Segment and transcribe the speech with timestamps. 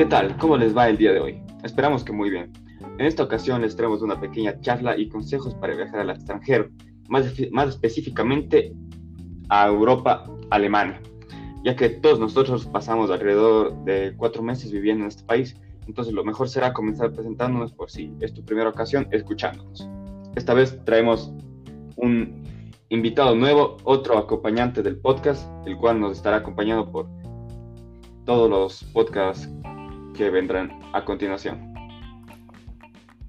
[0.00, 0.34] ¿Qué tal?
[0.38, 1.42] ¿Cómo les va el día de hoy?
[1.62, 2.50] Esperamos que muy bien.
[2.98, 6.70] En esta ocasión les traemos una pequeña charla y consejos para viajar al extranjero,
[7.10, 8.72] más, más específicamente
[9.50, 11.02] a Europa, Alemania,
[11.64, 15.54] ya que todos nosotros pasamos alrededor de cuatro meses viviendo en este país,
[15.86, 19.86] entonces lo mejor será comenzar presentándonos por si es tu primera ocasión escuchándonos.
[20.34, 21.30] Esta vez traemos
[21.96, 22.42] un
[22.88, 27.06] invitado nuevo, otro acompañante del podcast, el cual nos estará acompañando por
[28.24, 29.46] todos los podcasts
[30.20, 31.72] que vendrán a continuación.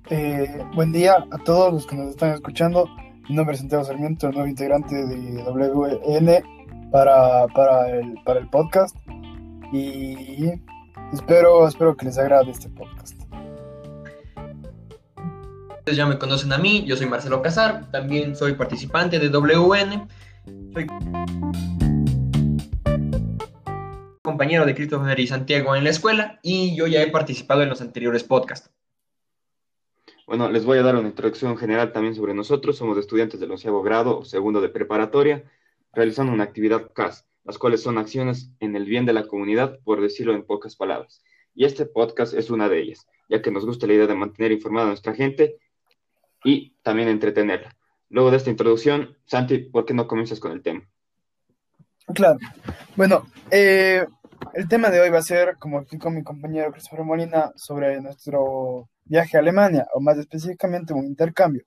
[0.10, 2.86] Eh, buen día a todos los que nos están escuchando.
[3.30, 6.44] Mi nombre es Santiago Sarmiento, nuevo integrante de WN
[6.92, 8.94] para, para, el, para el podcast.
[9.72, 10.52] Y
[11.14, 13.18] espero, espero que les agrade este podcast.
[15.78, 20.10] Ustedes ya me conocen a mí, yo soy Marcelo Casar, también soy participante de WN.
[20.74, 20.88] Soy
[24.32, 27.82] compañero de Christopher y Santiago en la escuela y yo ya he participado en los
[27.82, 28.72] anteriores podcasts.
[30.26, 32.78] Bueno, les voy a dar una introducción general también sobre nosotros.
[32.78, 35.44] Somos estudiantes del onceavo grado o segundo de preparatoria,
[35.92, 40.00] realizando una actividad CAS, las cuales son acciones en el bien de la comunidad, por
[40.00, 41.22] decirlo en pocas palabras.
[41.54, 44.54] Y este podcast es una de ellas, ya que nos gusta la idea de mantener
[44.54, 45.58] informada a nuestra gente
[46.46, 47.76] y también entretenerla.
[48.08, 50.88] Luego de esta introducción, Santi, ¿por qué no comienzas con el tema?
[52.14, 52.40] Claro.
[52.96, 54.06] Bueno, eh,
[54.54, 58.90] el tema de hoy va a ser, como explicó mi compañero Christopher Molina, sobre nuestro
[59.06, 61.64] viaje a Alemania, o más específicamente un intercambio.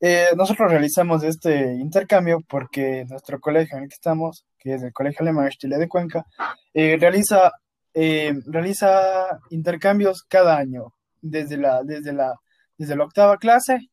[0.00, 4.92] Eh, nosotros realizamos este intercambio porque nuestro colegio en el que estamos, que es el
[4.92, 6.24] Colegio Alemán Chile de Cuenca,
[6.72, 7.52] eh, realiza,
[7.92, 12.34] realiza intercambios cada año, desde la, desde, la,
[12.78, 13.90] desde la octava clase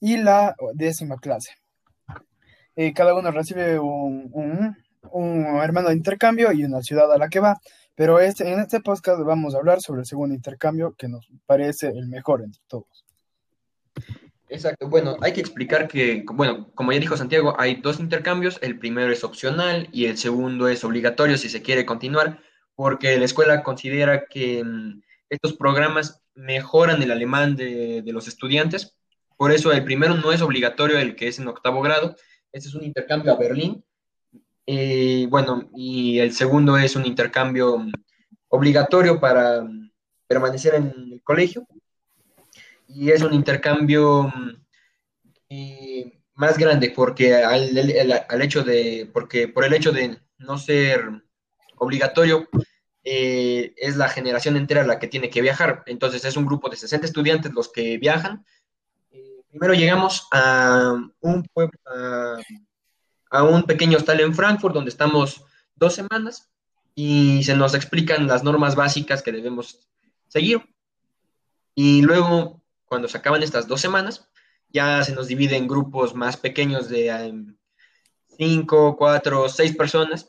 [0.00, 1.52] y la décima clase.
[2.76, 4.76] Eh, cada uno recibe un, un,
[5.14, 7.58] un, hermano de intercambio y una ciudad a la que va.
[7.94, 11.88] Pero este, en este podcast vamos a hablar sobre el segundo intercambio que nos parece
[11.88, 13.04] el mejor entre todos.
[14.48, 18.78] Exacto, bueno, hay que explicar que, bueno, como ya dijo Santiago, hay dos intercambios, el
[18.78, 22.40] primero es opcional y el segundo es obligatorio si se quiere continuar,
[22.74, 28.96] porque la escuela considera que mm, estos programas mejoran el alemán de, de los estudiantes
[29.36, 32.16] por eso el primero no es obligatorio, el que es en octavo grado.
[32.52, 33.84] Este es un intercambio a Berlín.
[34.66, 37.84] Eh, bueno, y el segundo es un intercambio
[38.48, 39.66] obligatorio para
[40.26, 41.66] permanecer en el colegio.
[42.88, 44.32] Y es un intercambio
[45.48, 47.70] eh, más grande porque al,
[48.28, 51.04] al, hecho de, porque por el hecho de no ser
[51.76, 52.48] obligatorio,
[53.02, 55.82] eh, es la generación entera la que tiene que viajar.
[55.86, 58.44] Entonces es un grupo de 60 estudiantes los que viajan
[59.54, 62.38] Primero llegamos a un pueblo, a,
[63.42, 65.44] un pequeño hostal en Frankfurt, donde estamos
[65.76, 66.48] dos semanas
[66.94, 69.80] y se nos explican las normas básicas que debemos
[70.28, 70.62] seguir.
[71.74, 74.28] Y luego, cuando se acaban estas dos semanas,
[74.68, 77.56] ya se nos divide en grupos más pequeños de em,
[78.36, 80.28] cinco, cuatro, seis personas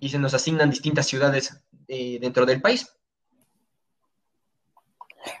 [0.00, 2.88] y se nos asignan distintas ciudades eh, dentro del país.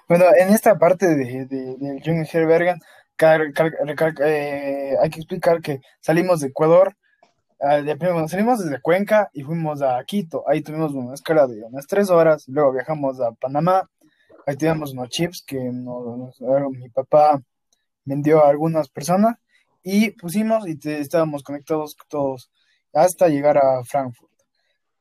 [0.08, 2.80] Bueno, en esta parte de, de, del Jungen Herbergen
[3.20, 6.96] eh, hay que explicar que salimos de Ecuador,
[7.64, 10.44] ah, salimos desde Cuenca y fuimos a Quito.
[10.48, 12.44] Ahí tuvimos una escala de unas tres horas.
[12.48, 13.88] Luego viajamos a Panamá.
[14.46, 17.40] Ahí teníamos unos chips que mi papá
[18.04, 19.36] vendió a algunas personas
[19.82, 22.50] y pusimos y estábamos conectados todos
[22.92, 24.30] hasta llegar a Frankfurt.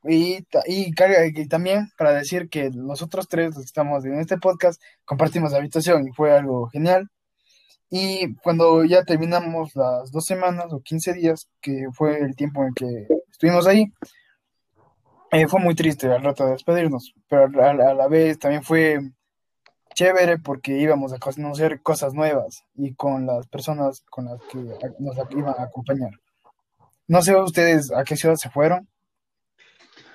[0.06, 4.38] Y, y, y, también para decir que los otros tres, los que estamos en este
[4.38, 7.10] podcast, compartimos habitación y fue algo genial.
[7.96, 12.74] Y cuando ya terminamos las dos semanas o 15 días, que fue el tiempo en
[12.74, 13.86] que estuvimos ahí,
[15.32, 19.00] eh, fue muy triste al rato de despedirnos, pero a la, vez también fue
[19.94, 24.58] chévere porque íbamos a conocer cosas nuevas y con las personas con las que
[24.98, 26.14] nos iban a acompañar.
[27.08, 28.90] No sé ustedes a qué ciudad se fueron.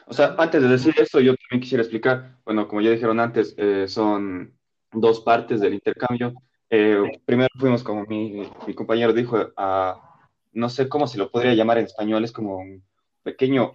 [0.08, 3.54] O sea, antes de decir eso, yo también quisiera explicar, bueno, como ya dijeron antes,
[3.56, 4.58] eh, son
[4.90, 6.34] dos partes del intercambio.
[6.70, 11.54] Eh, primero fuimos, como mi, mi, compañero dijo, a, no sé cómo se lo podría
[11.54, 12.82] llamar en español, es como un
[13.22, 13.72] pequeño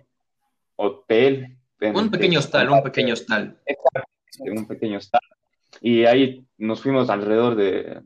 [0.75, 1.57] hotel.
[1.81, 3.59] Un pequeño hostal, un pequeño hostal.
[4.39, 5.21] Un pequeño hostal.
[5.81, 8.01] Y ahí nos fuimos alrededor de,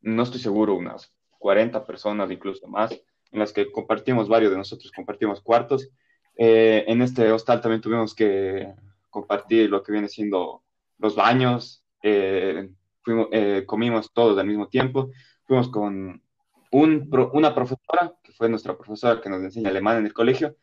[0.00, 4.92] no estoy seguro, unas 40 personas, incluso más, en las que compartimos, varios de nosotros
[4.92, 5.88] compartimos cuartos.
[6.36, 8.72] Eh, en este hostal también tuvimos que
[9.10, 10.62] compartir lo que viene siendo
[10.98, 12.70] los baños, eh,
[13.32, 15.10] eh, comimos todos al mismo tiempo,
[15.44, 16.22] fuimos con
[16.70, 20.56] un, una profesora, que fue nuestra profesora que nos enseña alemán en el colegio,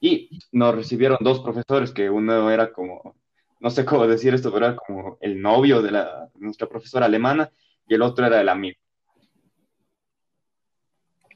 [0.00, 3.14] y nos recibieron dos profesores, que uno era como
[3.60, 7.52] no sé cómo decir esto, pero era como el novio de, la, nuestra profesora alemana
[7.86, 8.78] y el otro era el amigo.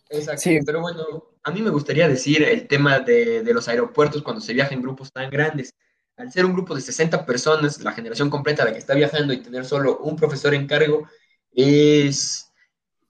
[0.08, 0.58] Exacto, sí.
[0.64, 1.04] pero bueno,
[1.42, 4.82] a mí me gustaría decir el tema de, de, los aeropuertos cuando se viaja en
[4.82, 5.74] grupos tan grandes.
[6.16, 9.42] Al ser un grupo de 60 personas, la generación completa la que está viajando y
[9.42, 11.08] tener solo un profesor en cargo
[11.52, 12.52] es,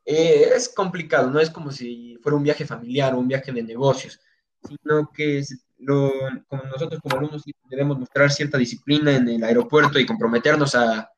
[0.05, 3.63] eh, es complicado, no es como si fuera un viaje familiar o un viaje de
[3.63, 4.21] negocios,
[4.63, 10.75] sino que es nosotros como alumnos debemos mostrar cierta disciplina en el aeropuerto y comprometernos
[10.75, 11.11] a,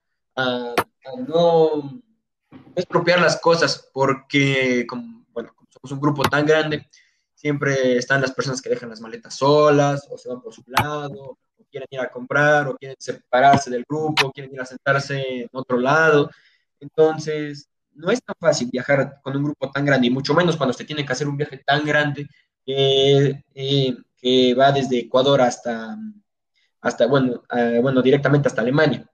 [1.27, 2.03] no
[2.75, 5.25] expropiar las cosas, porque como,
[5.71, 6.89] somos un grupo tan grande,
[7.35, 11.39] siempre están las personas que dejan las maletas solas o se van por su lado,
[11.71, 15.79] quieren ir a comprar, o quieren separarse del grupo, quieren ir a sentarse en otro
[15.79, 16.31] lado.
[16.81, 20.73] Entonces, no es tan fácil viajar con un grupo tan grande, y mucho menos cuando
[20.73, 22.27] se tiene que hacer un viaje tan grande
[22.67, 25.97] eh, eh, que va desde Ecuador hasta,
[26.81, 27.43] hasta bueno,
[27.83, 29.09] bueno, directamente hasta Alemania.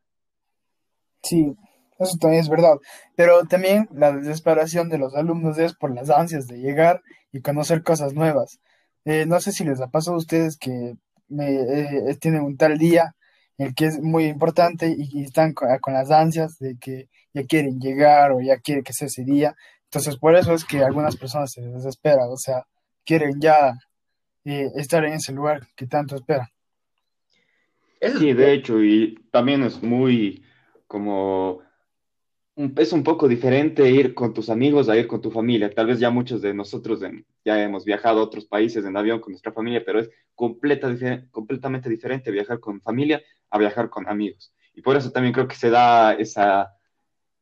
[1.22, 1.54] Sí,
[1.98, 2.76] eso también es verdad.
[3.14, 7.02] Pero también la desesperación de los alumnos es por las ansias de llegar
[7.32, 8.60] y conocer cosas nuevas.
[9.04, 10.96] Eh, no sé si les ha pasado a ustedes que
[11.32, 13.14] me, eh, tienen un tal día
[13.58, 17.44] el que es muy importante y, y están con, con, las ansias de que ya
[17.44, 19.54] quieren llegar o ya quiere que sea ese día.
[19.84, 22.64] Entonces, por eso es que algunas personas se desesperan, o sea,
[23.04, 23.74] quieren ya
[24.44, 26.48] eh, estar en ese lugar que tanto esperan.
[28.18, 30.42] Sí, de hecho, y también es muy
[30.88, 31.60] como
[32.56, 35.72] es un poco diferente ir con tus amigos a ir con tu familia.
[35.72, 39.20] Tal vez ya muchos de nosotros en, ya hemos viajado a otros países en avión
[39.20, 40.94] con nuestra familia, pero es completa,
[41.30, 44.52] completamente diferente viajar con familia a viajar con amigos.
[44.74, 46.74] Y por eso también creo que se da esa,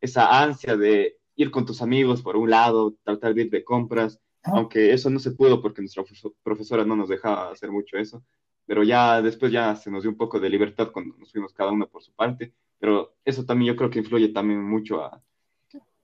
[0.01, 4.21] esa ansia de ir con tus amigos por un lado, tratar de ir de compras,
[4.45, 4.53] ah.
[4.55, 6.05] aunque eso no se pudo porque nuestra
[6.43, 8.25] profesora no nos dejaba hacer mucho eso.
[8.67, 11.73] Pero ya después ya se nos dio un poco de libertad cuando nos fuimos cada
[11.73, 15.23] uno por su parte pero eso también yo creo que influye también mucho a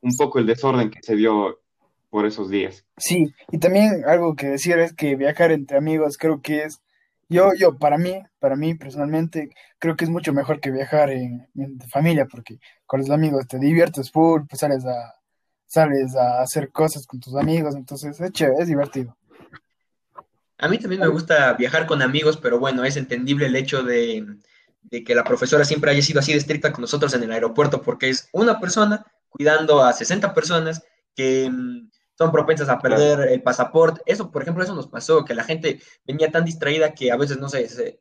[0.03, 1.61] un poco el desorden que se dio
[2.11, 2.85] por esos días.
[2.97, 6.81] Sí, y también algo que decir es que viajar entre amigos creo que es,
[7.29, 11.49] yo, yo, para mí, para mí personalmente, creo que es mucho mejor que viajar en,
[11.57, 15.15] en familia, porque con los amigos te diviertes full, pues sales a,
[15.67, 19.17] sales a hacer cosas con tus amigos, entonces es chévere, es divertido.
[20.59, 24.25] A mí también me gusta viajar con amigos, pero bueno, es entendible el hecho de,
[24.91, 27.83] de que la profesora siempre haya sido así de estricta con nosotros en el aeropuerto,
[27.83, 30.83] porque es una persona cuidando a 60 personas
[31.15, 34.01] que mm, son propensas a perder el pasaporte.
[34.07, 37.39] Eso, por ejemplo, eso nos pasó, que la gente venía tan distraída que a veces,
[37.39, 38.01] no sé,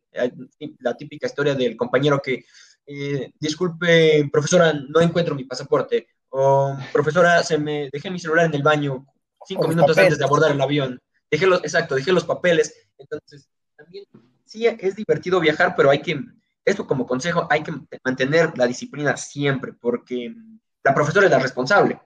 [0.79, 2.45] la típica historia del compañero que,
[2.85, 8.55] eh, disculpe, profesora, no encuentro mi pasaporte, o profesora, se me dejé mi celular en
[8.55, 9.05] el baño
[9.45, 10.05] cinco minutos papeles.
[10.05, 11.01] antes de abordar el avión.
[11.29, 12.73] Dejé los, exacto, dejé los papeles.
[12.97, 14.05] Entonces, también
[14.45, 16.21] sí es divertido viajar, pero hay que
[16.65, 17.71] esto como consejo, hay que
[18.03, 20.33] mantener la disciplina siempre, porque
[20.83, 21.99] la profesora es la responsable.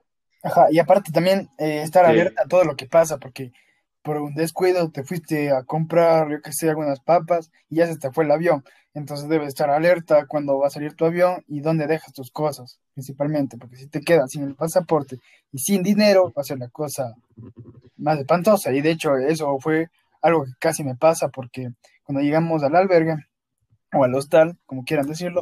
[0.44, 2.12] Ajá, y aparte también eh, estar sí.
[2.12, 3.52] alerta a todo lo que pasa, porque
[4.02, 7.98] por un descuido te fuiste a comprar, yo que sé, algunas papas y ya se
[7.98, 8.64] te fue el avión.
[8.94, 12.80] Entonces debes estar alerta cuando va a salir tu avión y dónde dejas tus cosas,
[12.94, 15.20] principalmente, porque si te quedas sin el pasaporte
[15.52, 17.14] y sin dinero, va a ser la cosa
[17.98, 18.72] más espantosa.
[18.72, 19.90] Y de hecho, eso fue
[20.22, 21.70] algo que casi me pasa, porque
[22.04, 23.16] cuando llegamos al albergue,
[23.94, 25.42] o al hostal, como quieran decirlo,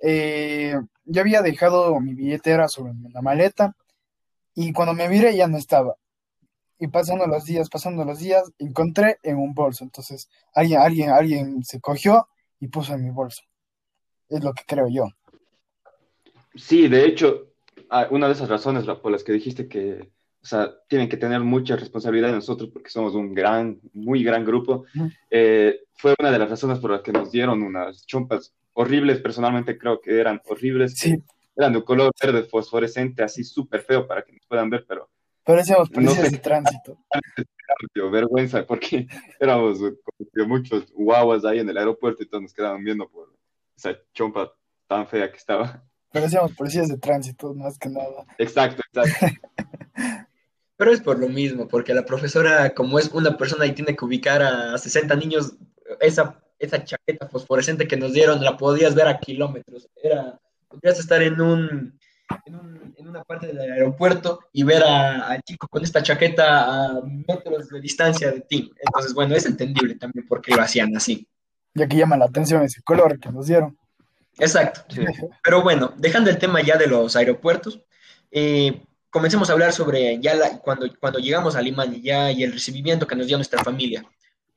[0.00, 3.76] eh, yo había dejado mi billetera sobre la maleta
[4.54, 5.96] y cuando me miré ya no estaba.
[6.78, 9.84] Y pasando los días, pasando los días, encontré en un bolso.
[9.84, 12.28] Entonces, alguien, alguien, alguien se cogió
[12.60, 13.42] y puso en mi bolso.
[14.28, 15.08] Es lo que creo yo.
[16.54, 17.52] Sí, de hecho,
[17.90, 20.10] ah, una de esas razones por las que dijiste que
[20.46, 24.44] o sea, tienen que tener mucha responsabilidad de nosotros porque somos un gran, muy gran
[24.44, 24.84] grupo.
[25.28, 29.76] Eh, fue una de las razones por las que nos dieron unas chompas horribles, personalmente
[29.76, 30.96] creo que eran horribles.
[30.96, 31.20] Sí.
[31.56, 35.10] Eran de un color verde fosforescente, así súper feo para que nos puedan ver, pero...
[35.42, 36.98] Parecíamos policías no de tránsito.
[38.12, 39.08] vergüenza, porque
[39.40, 43.34] éramos como muchos guaguas ahí en el aeropuerto y todos nos quedaban viendo por
[43.76, 44.52] esa chompa
[44.86, 45.82] tan fea que estaba.
[46.12, 48.24] Parecíamos policías de tránsito, más que nada.
[48.38, 49.26] Exacto, exacto.
[50.76, 54.04] Pero es por lo mismo, porque la profesora, como es una persona y tiene que
[54.04, 55.54] ubicar a 60 niños,
[56.00, 59.88] esa, esa chaqueta fosforescente que nos dieron la podías ver a kilómetros.
[60.02, 61.98] Era, podrías estar en un,
[62.44, 67.00] en, un, en una parte del aeropuerto y ver al chico con esta chaqueta a
[67.02, 68.70] metros de distancia de ti.
[68.78, 71.26] Entonces, bueno, es entendible también por qué lo hacían así.
[71.74, 73.78] Ya que llama la atención ese color que nos dieron.
[74.38, 74.82] Exacto.
[74.88, 75.02] Sí.
[75.42, 77.82] Pero bueno, dejando el tema ya de los aeropuertos,
[78.30, 82.52] eh, comencemos a hablar sobre ya la, cuando, cuando llegamos a Alemania ya y el
[82.52, 84.04] recibimiento que nos dio nuestra familia.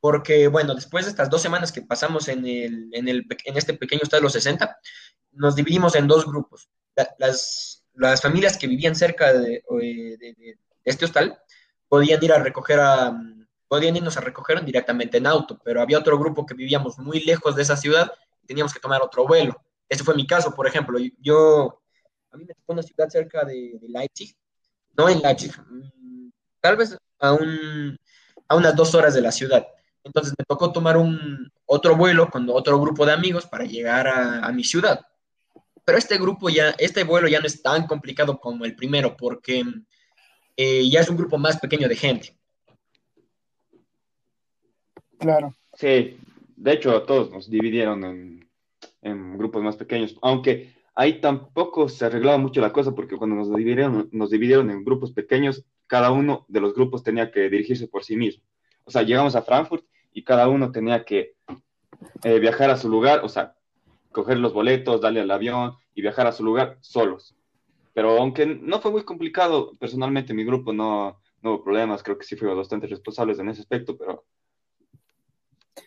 [0.01, 3.73] porque, bueno, después de estas dos semanas que pasamos en, el, en, el, en este
[3.73, 4.79] pequeño estado de los 60,
[5.33, 6.69] nos dividimos en dos grupos.
[7.17, 11.37] Las, las familias que vivían cerca de, de, este hostal
[11.87, 13.13] podían ir a recoger a,
[13.67, 17.55] podían irnos a recoger directamente en auto, pero había otro grupo que vivíamos muy lejos
[17.55, 19.61] de esa ciudad y teníamos que tomar otro vuelo.
[19.87, 20.97] Ese fue mi caso, por ejemplo.
[21.19, 21.81] Yo,
[22.31, 24.35] a mí me tocó una ciudad cerca de, de Leipzig,
[24.97, 26.29] no en Leipzig, mm,
[26.61, 27.97] tal vez a, un,
[28.47, 29.67] a unas dos horas de la ciudad.
[30.03, 34.51] Entonces me tocó tomar un otro vuelo con otro grupo de amigos para llegar a,
[34.51, 35.01] mi ciudad.
[35.85, 39.63] Pero este grupo ya, este vuelo ya no es tan complicado como el primero porque
[40.55, 42.35] eh, ya es un grupo más pequeño de gente.
[45.19, 45.53] Claro.
[45.73, 46.17] Sí,
[46.55, 48.49] de hecho todos nos dividieron en,
[49.01, 53.55] en grupos más pequeños, aunque ahí tampoco se arreglaba mucho la cosa porque cuando nos
[53.55, 58.03] dividieron, nos dividieron en grupos pequeños, cada uno de los grupos tenía que dirigirse por
[58.03, 58.43] sí mismo.
[58.83, 61.35] O sea, llegamos a Frankfurt y cada uno tenía que
[62.23, 63.55] eh, viajar a su lugar, o sea,
[64.11, 67.33] coger los boletos, darle al avión y viajar a su lugar solos.
[67.93, 72.25] Pero aunque no fue muy complicado, personalmente mi grupo no, no hubo problemas, creo que
[72.25, 74.25] sí fuimos bastante responsables en ese aspecto, pero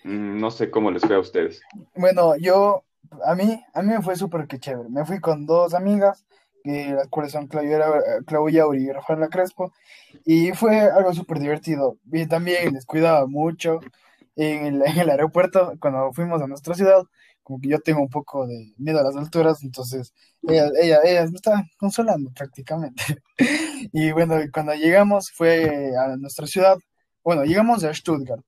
[0.04, 1.60] mm, no sé cómo les fue a ustedes.
[1.94, 2.84] Bueno, yo,
[3.24, 4.88] a mí, a mí me fue súper que chévere.
[4.88, 6.24] Me fui con dos amigas,
[6.64, 9.72] que las cuales son Claudia Uri y Rafaela Crespo,
[10.24, 11.98] y fue algo súper divertido.
[12.12, 13.80] Y también les cuidaba mucho,
[14.36, 17.02] en el, aeropuerto, cuando fuimos a nuestra ciudad,
[17.42, 20.70] como que yo tengo un poco de miedo a las alturas, entonces ella,
[21.04, 23.02] ella, me estaba consolando prácticamente.
[23.92, 26.78] y bueno, cuando llegamos fue a nuestra ciudad,
[27.24, 28.42] bueno, llegamos a Stuttgart.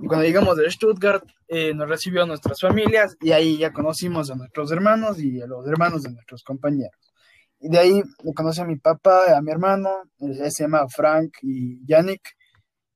[0.00, 4.30] Y cuando llegamos a Stuttgart, eh, nos recibió a nuestras familias y ahí ya conocimos
[4.30, 7.12] a nuestros hermanos y a los hermanos de nuestros compañeros.
[7.60, 8.02] Y de ahí
[8.34, 12.22] conocí a mi papá, a mi hermano, se llama Frank y Yannick.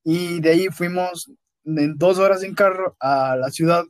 [0.04, 1.30] Y de ahí fuimos
[1.64, 3.84] en dos horas en carro a la ciudad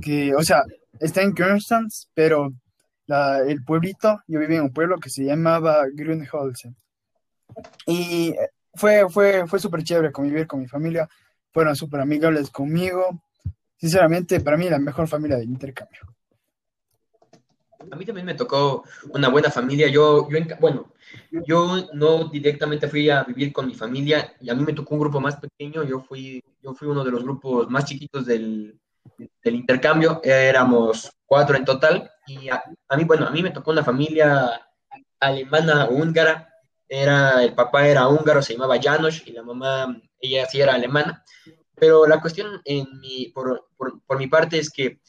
[0.00, 0.62] que, o sea,
[1.00, 2.52] está en Kernstans, pero
[3.46, 6.76] el pueblito, yo vivía en un pueblo que se llamaba Grünholzen.
[7.86, 8.34] Y
[8.74, 11.08] fue, fue, fue súper chévere convivir con mi familia,
[11.52, 13.22] fueron súper amigables conmigo.
[13.76, 16.00] Sinceramente, para mí la mejor familia del intercambio.
[17.90, 19.88] A mí también me tocó una buena familia.
[19.88, 20.92] Yo, yo, bueno,
[21.46, 25.00] yo no directamente fui a vivir con mi familia y a mí me tocó un
[25.00, 25.84] grupo más pequeño.
[25.84, 28.78] Yo fui, yo fui uno de los grupos más chiquitos del,
[29.42, 30.20] del intercambio.
[30.24, 32.62] Éramos cuatro en total y a,
[32.96, 34.60] mí, bueno, a mí me tocó una familia
[35.20, 36.52] alemana húngara.
[36.88, 41.24] Era, el papá era húngaro, se llamaba Janos y la mamá, ella sí era alemana.
[41.74, 45.00] Pero la cuestión en mi, por, por, por mi parte es que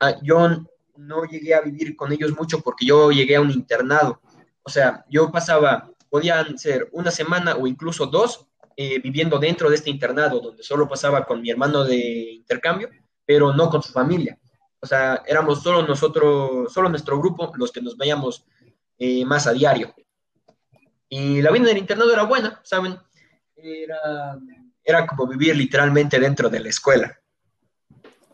[0.00, 0.48] ah, yo
[0.96, 4.20] no llegué a vivir con ellos mucho porque yo llegué a un internado.
[4.62, 9.76] O sea, yo pasaba, podían ser una semana o incluso dos eh, viviendo dentro de
[9.76, 12.88] este internado, donde solo pasaba con mi hermano de intercambio,
[13.24, 14.38] pero no con su familia.
[14.80, 18.44] O sea, éramos solo nosotros, solo nuestro grupo, los que nos veíamos
[18.98, 19.94] eh, más a diario.
[21.08, 22.96] Y la vida del internado era buena, ¿saben?
[23.62, 24.38] Era,
[24.82, 27.16] era como vivir literalmente dentro de la escuela.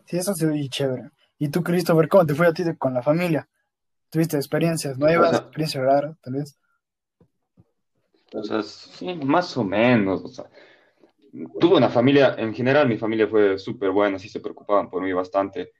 [0.07, 1.11] Sí, eso se ve chévere.
[1.39, 3.47] ¿Y tú, Christopher, cómo te fue a ti con la familia?
[4.11, 6.59] ¿Tuviste experiencias nuevas, experiencias raras, tal vez?
[8.33, 10.25] O sea, sí, más o menos.
[10.25, 10.47] O sea,
[11.61, 15.13] tuve una familia, en general mi familia fue súper buena, sí se preocupaban por mí
[15.13, 15.73] bastante.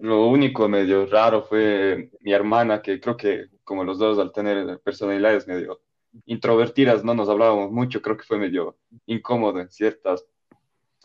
[0.00, 4.80] Lo único medio raro fue mi hermana, que creo que como los dos al tener
[4.80, 5.80] personalidades medio
[6.26, 10.24] introvertidas no nos hablábamos mucho, creo que fue medio incómodo en ciertas,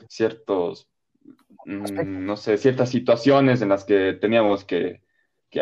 [0.07, 0.87] ciertos
[1.65, 5.01] Mm, no sé, ciertas situaciones en las que teníamos que,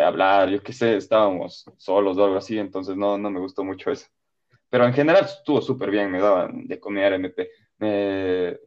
[0.04, 3.92] hablar, yo qué sé, estábamos solos o algo así, entonces no, no me gustó mucho
[3.92, 4.08] eso.
[4.70, 8.58] Pero en general estuvo súper bien, me daban de comer, MP, me,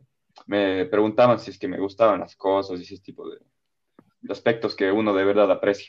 [0.47, 3.39] me preguntaban si es que me gustaban las cosas y ese tipo de,
[4.29, 5.89] aspectos que uno de verdad aprecia.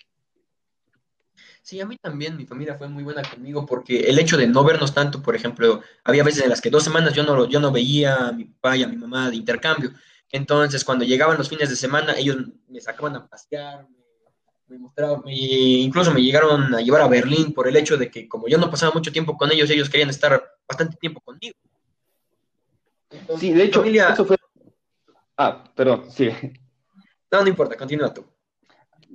[1.65, 4.63] Sí, a mí también mi familia fue muy buena conmigo porque el hecho de no
[4.63, 7.71] vernos tanto, por ejemplo, había veces en las que dos semanas yo no, yo no
[7.71, 9.91] veía a mi papá y a mi mamá de intercambio
[10.35, 13.87] entonces, cuando llegaban los fines de semana, ellos me sacaban a pasear,
[14.67, 18.49] me, mostraban, incluso me llegaron a llevar a Berlín por el hecho de que como
[18.49, 21.55] yo no pasaba mucho tiempo con ellos, ellos querían estar bastante tiempo conmigo.
[23.39, 24.35] sí, de hecho, eso fue...
[25.37, 26.29] Ah, perdón, sí.
[27.31, 28.25] No, no importa, continúa tú.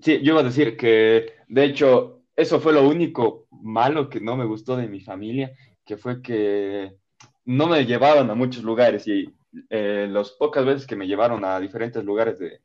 [0.02, 4.36] Sí, yo iba a decir que, de hecho, eso fue lo único malo que no
[4.36, 5.52] me gustó de mi familia,
[5.84, 6.96] que fue que
[7.44, 9.32] no me llevaban a muchos lugares y
[9.68, 12.60] eh, las pocas veces que me llevaron a diferentes lugares de,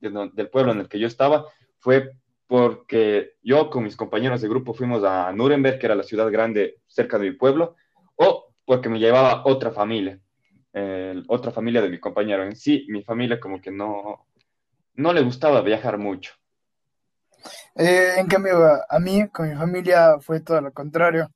[0.00, 1.46] del pueblo en el que yo estaba
[1.78, 2.12] fue
[2.46, 6.78] porque yo con mis compañeros de grupo fuimos a Nuremberg, que era la ciudad grande
[6.88, 7.76] cerca de mi pueblo,
[8.16, 10.18] o porque me llevaba otra familia.
[11.28, 12.44] otra familia de mi compañero.
[12.44, 14.26] En sí, mi familia como que no,
[14.94, 16.32] no le gustaba viajar mucho.
[17.74, 21.30] Eh, en cambio, a, a mí, con mi familia, fue todo lo contrario.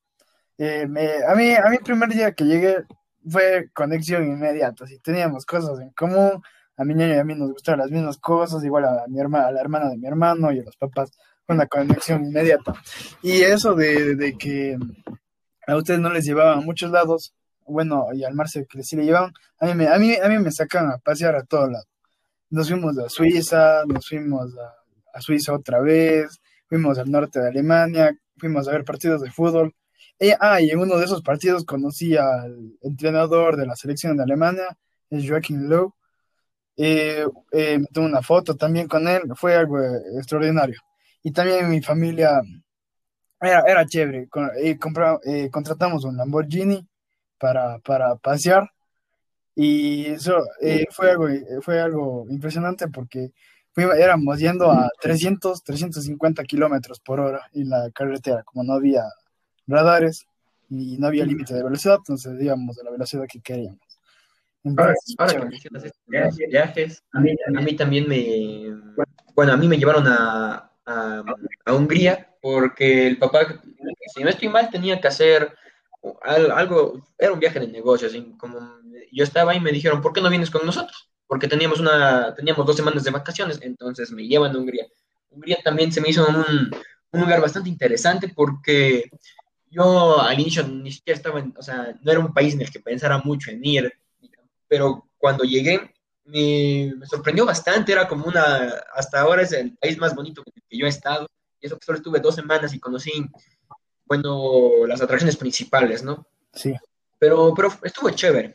[0.58, 2.76] Eh, me- a mí, a mí el primer día que llegué
[3.28, 4.86] fue conexión inmediata.
[4.86, 6.42] Si teníamos cosas en común,
[6.76, 9.48] a mi niño y a mí nos gustaban las mismas cosas, igual a mi hermana,
[9.48, 11.10] a la hermana de mi hermano y a los papás,
[11.46, 12.74] fue una conexión inmediata.
[13.22, 14.76] Y eso de, de que
[15.66, 17.34] a ustedes no les llevaban a muchos lados,
[17.66, 20.38] bueno, y al Marce que sí le llevaban, a mí me, a mí, a mí
[20.38, 21.88] me sacan a pasear a todos lados.
[22.50, 24.74] Nos fuimos a Suiza, nos fuimos a,
[25.14, 29.74] a Suiza otra vez, fuimos al norte de Alemania, fuimos a ver partidos de fútbol.
[30.18, 34.24] Y, ah, y en uno de esos partidos conocí al entrenador de la selección de
[34.24, 34.76] Alemania,
[35.10, 35.92] Joachim Löw.
[36.76, 40.76] Eh, eh, me tomé una foto también con él, fue algo eh, extraordinario.
[41.22, 42.40] Y también mi familia
[43.40, 44.28] era, era chévere.
[44.28, 46.86] con- eh, compra- eh, contratamos un Lamborghini
[47.38, 48.70] para, para pasear
[49.54, 53.32] y eso eh, fue algo, eh, fue algo impresionante porque
[53.76, 59.02] éramos yendo a 300, 350 kilómetros por hora en la carretera, como no había
[59.66, 60.26] radares
[60.70, 63.80] y no había límite de velocidad, entonces íbamos a la velocidad que queríamos.
[64.76, 65.50] Ahora, Entonces, ahora que chévere.
[65.50, 67.20] mencionas esto de los viajes, a
[67.60, 68.66] mí también me,
[69.34, 71.24] bueno, a mí me llevaron a, a,
[71.66, 73.60] a Hungría porque el papá,
[74.14, 75.54] si no estoy mal, tenía que hacer
[76.22, 78.58] al- algo, era un viaje de negocios, y como
[79.12, 81.10] yo estaba ahí me dijeron, ¿por qué no vienes con nosotros?
[81.34, 84.86] Porque teníamos una, teníamos dos semanas de vacaciones, entonces me llevan a Hungría.
[85.30, 86.70] Hungría también se me hizo un,
[87.10, 89.10] un lugar bastante interesante porque
[89.68, 92.70] yo al inicio ni siquiera estaba, en- o sea, no era un país en el
[92.70, 93.92] que pensara mucho en ir,
[94.68, 95.92] pero cuando llegué
[96.24, 100.52] me, me sorprendió bastante, era como una, hasta ahora es el país más bonito que,
[100.52, 101.26] que yo he estado,
[101.60, 103.10] y eso que solo estuve dos semanas y conocí,
[104.06, 106.28] bueno, las atracciones principales, ¿no?
[106.52, 106.74] Sí.
[107.18, 108.54] Pero, pero estuvo chévere.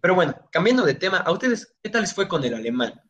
[0.00, 3.00] Pero bueno, cambiando de tema, ¿a ustedes qué tal les fue con el alemán?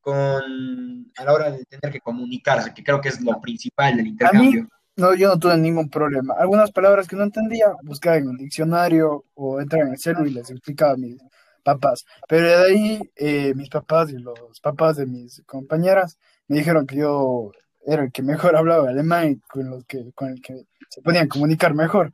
[0.00, 4.06] Con, a la hora de tener que comunicarse, que creo que es lo principal del
[4.06, 4.68] intercambio.
[4.96, 6.34] No, yo no tuve ningún problema.
[6.38, 10.30] Algunas palabras que no entendía, buscaba en el diccionario o entraba en el celu y
[10.30, 11.20] les explicaba a mis
[11.62, 12.06] papás.
[12.28, 16.96] Pero de ahí, eh, mis papás y los papás de mis compañeras me dijeron que
[16.96, 17.50] yo
[17.84, 21.28] era el que mejor hablaba alemán y con, los que, con el que se podían
[21.28, 22.12] comunicar mejor.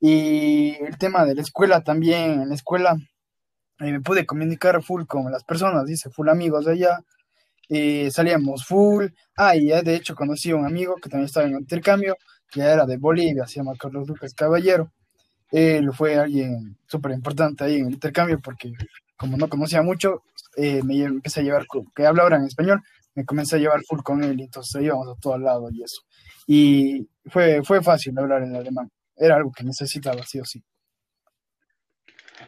[0.00, 2.96] Y el tema de la escuela también, en la escuela
[3.80, 7.00] eh, me pude comunicar full con las personas, hice full amigos de allá,
[7.68, 9.06] eh, salíamos full.
[9.36, 12.16] Ah, y ya de hecho conocí a un amigo que también estaba en intercambio,
[12.50, 14.92] que era de Bolivia, se llama Carlos Lucas Caballero.
[15.50, 18.72] Él fue alguien súper importante ahí en el intercambio porque
[19.16, 20.22] como no conocía mucho,
[20.56, 22.82] eh, me empecé a llevar, que habla ahora en español,
[23.14, 26.02] me comencé a llevar full con él, entonces íbamos a todos lados y eso.
[26.46, 30.62] Y fue, fue fácil hablar en alemán, era algo que necesitaba, sí o sí.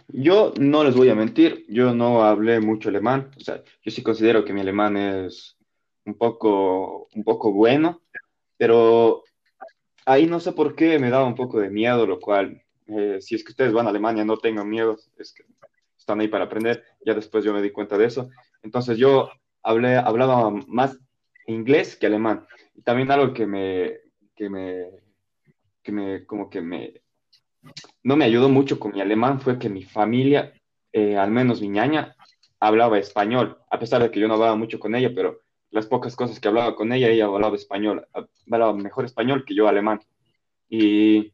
[0.08, 4.02] Yo no les voy a mentir, yo no hablé mucho alemán, o sea, yo sí
[4.02, 5.56] considero que mi alemán es
[6.04, 8.02] un poco, un poco bueno,
[8.56, 9.24] pero
[10.04, 13.34] ahí no sé por qué me daba un poco de miedo, lo cual, eh, si
[13.34, 15.44] es que ustedes van a Alemania, no tengan miedo, es que
[15.98, 18.30] están ahí para aprender, ya después yo me di cuenta de eso.
[18.62, 19.28] Entonces yo
[19.62, 20.96] hablé, hablaba más
[21.48, 22.46] inglés que alemán.
[22.76, 23.96] Y también algo que me,
[24.36, 24.90] que me,
[25.82, 27.02] que me, como que me,
[28.02, 30.52] no me ayudó mucho con mi alemán fue que mi familia,
[30.92, 32.16] eh, al menos mi ñaña,
[32.60, 36.16] hablaba español, a pesar de que yo no hablaba mucho con ella, pero las pocas
[36.16, 40.00] cosas que hablaba con ella, ella hablaba español, hablaba mejor español que yo alemán.
[40.68, 41.32] Y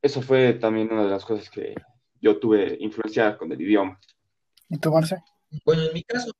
[0.00, 1.74] eso fue también una de las cosas que
[2.20, 3.98] yo tuve influenciada con el idioma.
[4.68, 5.22] ¿Y tú, Marce?
[5.64, 6.32] Bueno, en mi caso,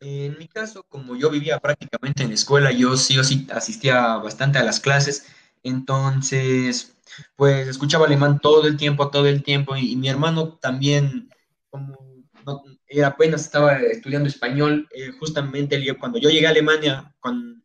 [0.00, 4.16] en mi caso, como yo vivía prácticamente en la escuela, yo sí o sí asistía
[4.16, 5.26] bastante a las clases,
[5.64, 6.96] entonces,
[7.36, 11.30] pues escuchaba alemán todo el tiempo, todo el tiempo, y, mi hermano también,
[11.70, 11.96] como
[12.46, 12.62] no,
[13.04, 17.14] apenas estaba estudiando español, eh, justamente cuando yo llegué a Alemania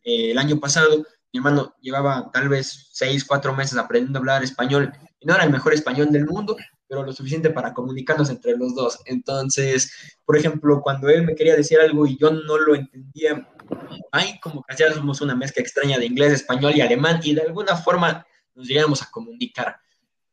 [0.04, 4.44] eh, el año pasado, mi hermano llevaba tal vez seis, cuatro meses aprendiendo a hablar
[4.44, 6.56] español, y no era el mejor español del mundo,
[6.88, 9.00] pero lo suficiente para comunicarnos entre los dos.
[9.06, 9.92] Entonces,
[10.26, 13.48] por ejemplo, cuando él me quería decir algo y yo no lo entendía,
[14.12, 17.76] hay como que hacíamos una mezcla extraña de inglés, español y alemán y de alguna
[17.76, 19.80] forma nos llegamos a comunicar.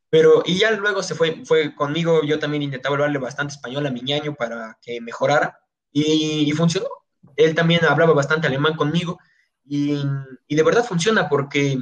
[0.08, 3.90] Pero, y ya luego se fue, fue conmigo, yo también intentaba hablarle bastante español a
[3.90, 5.58] mi ñaño para que mejorara
[5.92, 6.88] y, funcionó.
[7.36, 9.18] Él también hablaba bastante alemán conmigo
[9.64, 10.02] y,
[10.46, 11.76] y de verdad funciona porque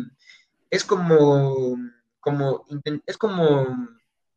[0.70, 1.76] es como,
[2.18, 2.64] como,
[3.06, 3.66] es como,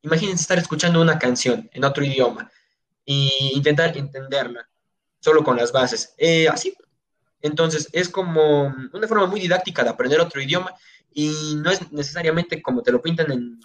[0.01, 2.51] imagínense estar escuchando una canción en otro idioma
[3.05, 4.69] e intentar entenderla
[5.19, 6.13] solo con las bases.
[6.17, 6.75] Eh, así,
[7.41, 10.73] entonces es como una forma muy didáctica de aprender otro idioma
[11.13, 13.59] y no es necesariamente como te lo pintan en,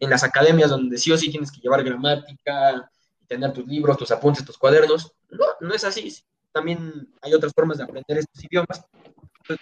[0.00, 2.90] en las academias donde sí o sí tienes que llevar gramática,
[3.26, 5.12] tener tus libros, tus apuntes, tus cuadernos.
[5.30, 6.14] No, no es así.
[6.52, 8.84] También hay otras formas de aprender estos idiomas.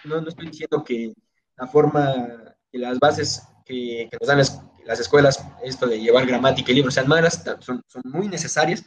[0.05, 1.13] No, no estoy diciendo que
[1.57, 6.25] la forma, que las bases que, que nos dan las, las, escuelas, esto de llevar
[6.25, 8.85] gramática y libros sean malas, son, son muy necesarias,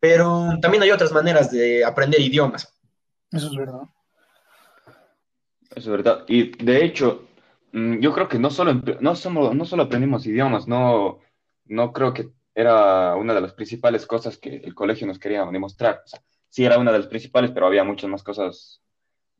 [0.00, 2.73] pero también hay otras maneras de aprender idiomas.
[3.34, 3.82] Eso es verdad.
[5.70, 6.24] Eso es verdad.
[6.28, 7.26] Y de hecho,
[7.72, 11.18] mm, yo creo que no solo, no somos, no solo aprendimos idiomas, no,
[11.64, 16.02] no creo que era una de las principales cosas que el colegio nos quería demostrar.
[16.04, 16.18] O
[16.48, 18.80] sí era una de las principales, pero había muchas más cosas,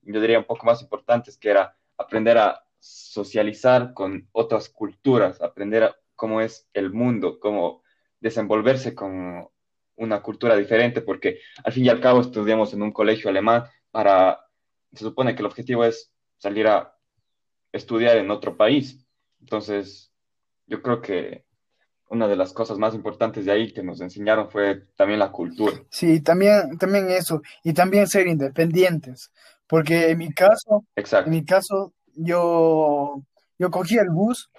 [0.03, 5.85] yo diría, un poco más importantes, que era aprender a socializar con otras culturas, aprender
[5.85, 7.83] a cómo es el mundo, cómo
[8.19, 9.49] desenvolverse con
[9.97, 14.41] una cultura diferente, porque al fin y al cabo estudiamos en un colegio alemán para,
[14.93, 16.93] se supone que el objetivo es salir a
[17.71, 19.07] estudiar en otro país.
[19.41, 20.11] Entonces,
[20.67, 21.45] yo creo que
[22.09, 25.77] una de las cosas más importantes de ahí que nos enseñaron fue también la cultura.
[25.91, 29.31] Sí, también, también eso, y también ser independientes,
[29.69, 31.31] porque en mi caso, Exacto.
[31.31, 33.23] en mi caso, yo,
[33.61, 34.51] yo cogía el bus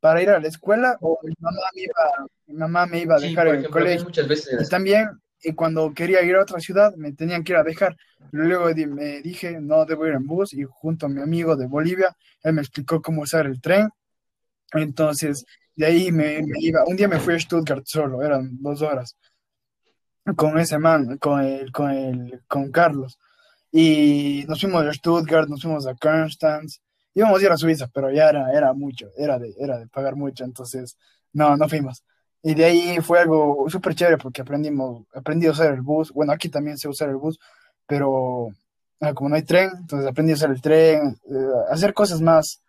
[0.00, 3.20] para ir a la escuela o mi mamá me iba, mi mamá me iba a
[3.20, 4.04] dejar sí, el colegio.
[4.04, 4.66] Muchas veces...
[4.66, 5.10] Y también,
[5.42, 7.96] y cuando quería ir a otra ciudad, me tenían que ir a dejar.
[8.32, 11.66] Luego di, me dije, no, debo ir en bus, y junto a mi amigo de
[11.66, 13.88] Bolivia, él me explicó cómo usar el tren.
[14.72, 15.44] Entonces,
[15.76, 19.16] de ahí me, me, iba, un día me fui a Stuttgart solo, eran dos horas,
[20.36, 23.18] con ese man, con el, con el, con Carlos.
[23.70, 26.80] Y nos fuimos a Stuttgart, nos fuimos a Konstanz,
[27.14, 30.16] íbamos a ir a Suiza, pero ya era, era mucho, era de, era de pagar
[30.16, 30.96] mucho, entonces
[31.32, 32.02] no, no fuimos.
[32.42, 36.32] Y de ahí fue algo súper chévere porque aprendimos, aprendí a usar el bus, bueno,
[36.32, 37.38] aquí también sé usar el bus,
[37.86, 38.48] pero
[39.00, 42.62] ah, como no hay tren, entonces aprendí a usar el tren, eh, hacer cosas más,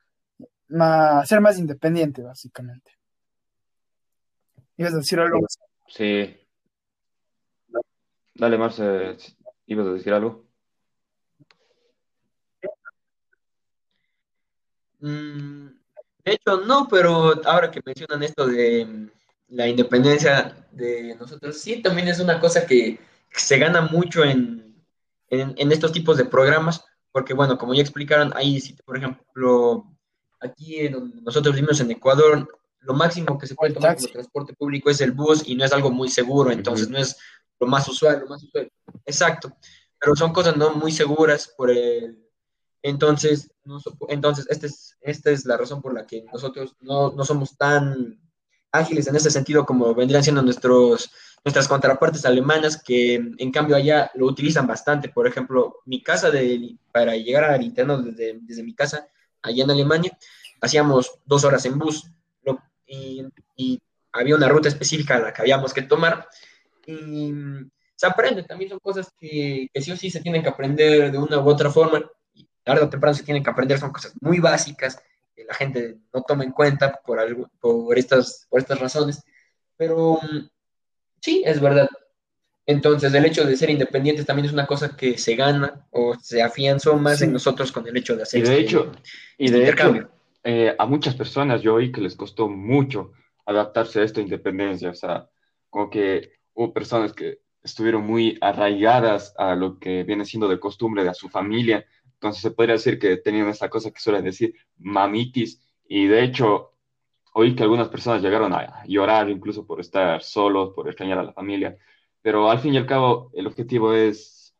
[0.69, 2.91] más, ser más independiente, básicamente.
[4.77, 5.59] ¿Ibas a decir algo más?
[5.87, 6.35] Sí.
[8.33, 9.17] Dale, Marce,
[9.67, 10.45] ¿ibas a decir algo?
[15.01, 15.67] Mm,
[16.25, 19.09] de hecho, no, pero ahora que mencionan esto de
[19.49, 22.99] la independencia de nosotros, sí, también es una cosa que
[23.31, 24.75] se gana mucho en,
[25.29, 29.85] en, en estos tipos de programas, porque bueno, como ya explicaron, ahí, por ejemplo,
[30.39, 32.47] aquí en donde nosotros vivimos en Ecuador,
[32.81, 35.73] lo máximo que se puede tomar como transporte público es el bus y no es
[35.73, 36.93] algo muy seguro, entonces uh -huh.
[36.93, 37.17] no es
[37.59, 38.71] lo más usual, lo más usual.
[39.05, 39.51] Exacto,
[39.99, 42.25] pero son cosas no muy seguras por el...
[42.81, 47.25] Entonces, no, entonces esta es, esta es la razón por la que nosotros no, no
[47.25, 48.17] somos tan
[48.71, 51.11] ágiles en ese sentido como vendrían siendo nuestros,
[51.43, 55.09] nuestras contrapartes alemanas, que en cambio allá lo utilizan bastante.
[55.09, 59.07] Por ejemplo, mi casa, de, para llegar al interno desde, desde mi casa,
[59.41, 60.17] allá en Alemania,
[60.61, 62.05] hacíamos dos horas en bus
[62.43, 66.27] lo, y, y, había una ruta específica a la que habíamos que tomar.
[66.85, 67.31] Y
[67.95, 71.17] se aprende, también son cosas que, que sí o sí se tienen que aprender de
[71.17, 72.01] una u otra forma.
[72.63, 74.99] Tarde o temprano se tienen que aprender, son cosas muy básicas
[75.39, 79.23] que la gente no toma en cuenta por, algo, por, estas, por estas razones.
[79.77, 80.19] Pero
[81.21, 81.87] sí, es verdad.
[82.65, 86.41] Entonces, el hecho de ser independientes también es una cosa que se gana o se
[86.41, 87.23] afianzó más sí.
[87.23, 88.91] en nosotros con el hecho de hacer y de este, hecho,
[89.37, 90.01] y este de intercambio.
[90.01, 90.11] Hecho,
[90.43, 93.13] eh, a muchas personas yo oí que les costó mucho
[93.45, 94.89] adaptarse a esta independencia.
[94.89, 95.29] O sea,
[95.69, 101.03] como que hubo personas que estuvieron muy arraigadas a lo que viene siendo de costumbre
[101.03, 101.85] de a su familia.
[102.19, 105.61] Entonces se podría decir que tenían esta cosa que suelen decir mamitis.
[105.87, 106.73] Y de hecho,
[107.33, 111.33] oí que algunas personas llegaron a llorar incluso por estar solos, por extrañar a la
[111.33, 111.77] familia
[112.21, 114.53] pero al fin y al cabo el objetivo es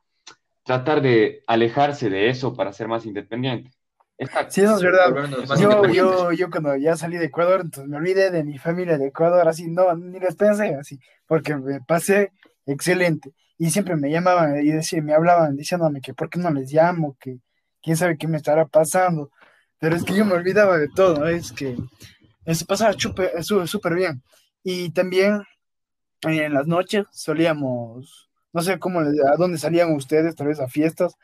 [0.63, 3.71] tratar de alejarse de eso para ser más independiente.
[4.17, 5.13] Está, sí, eso es verdad.
[5.59, 9.07] Yo, yo, yo cuando ya salí de Ecuador, entonces me olvidé de mi familia de
[9.07, 12.33] Ecuador, así, no, ni les pensé así, porque me pasé
[12.65, 13.33] excelente.
[13.57, 17.17] Y siempre me llamaban y decían, me hablaban diciéndome que por qué no les llamo,
[17.19, 17.39] que
[17.81, 19.31] quién sabe qué me estará pasando.
[19.79, 21.77] Pero es que yo me olvidaba de todo, es que
[22.45, 24.21] se pasaba súper bien.
[24.63, 25.43] Y también
[26.21, 31.15] en las noches solíamos, no sé cómo, a dónde salían ustedes, tal vez a fiestas.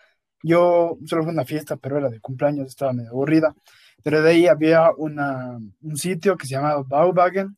[0.43, 3.55] Yo solo fue una fiesta, pero era de cumpleaños, estaba medio aburrida.
[4.03, 7.57] Pero de ahí había una, un sitio que se llamaba Bauwagen,